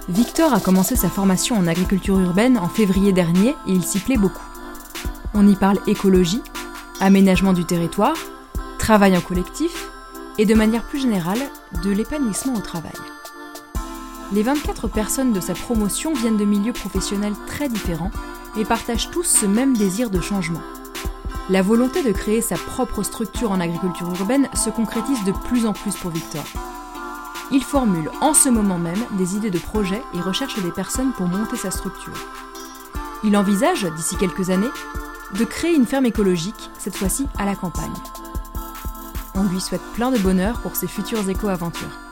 [0.08, 4.18] Victor a commencé sa formation en agriculture urbaine en février dernier et il s'y plaît
[4.18, 4.46] beaucoup.
[5.34, 6.42] On y parle écologie,
[7.02, 8.16] aménagement du territoire,
[8.80, 9.90] travail en collectif
[10.38, 11.42] et de manière plus générale
[11.84, 12.94] de l'épanouissement au travail.
[14.32, 18.12] Les 24 personnes de sa promotion viennent de milieux professionnels très différents
[18.58, 20.62] et partagent tous ce même désir de changement.
[21.48, 25.74] La volonté de créer sa propre structure en agriculture urbaine se concrétise de plus en
[25.74, 26.44] plus pour Victor.
[27.52, 31.28] Il formule en ce moment même des idées de projet et recherche des personnes pour
[31.28, 32.18] monter sa structure.
[33.24, 34.66] Il envisage, d'ici quelques années,
[35.38, 37.94] de créer une ferme écologique, cette fois-ci à la campagne.
[39.36, 42.05] On lui souhaite plein de bonheur pour ses futures éco-aventures.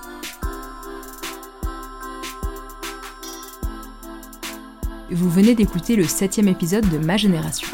[5.12, 7.68] Vous venez d'écouter le septième épisode de Ma Génération.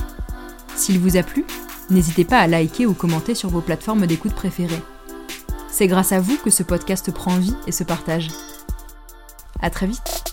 [0.75, 1.45] S'il vous a plu,
[1.89, 4.81] n'hésitez pas à liker ou commenter sur vos plateformes d'écoute préférées.
[5.69, 8.29] C'est grâce à vous que ce podcast prend vie et se partage.
[9.61, 10.28] À très vite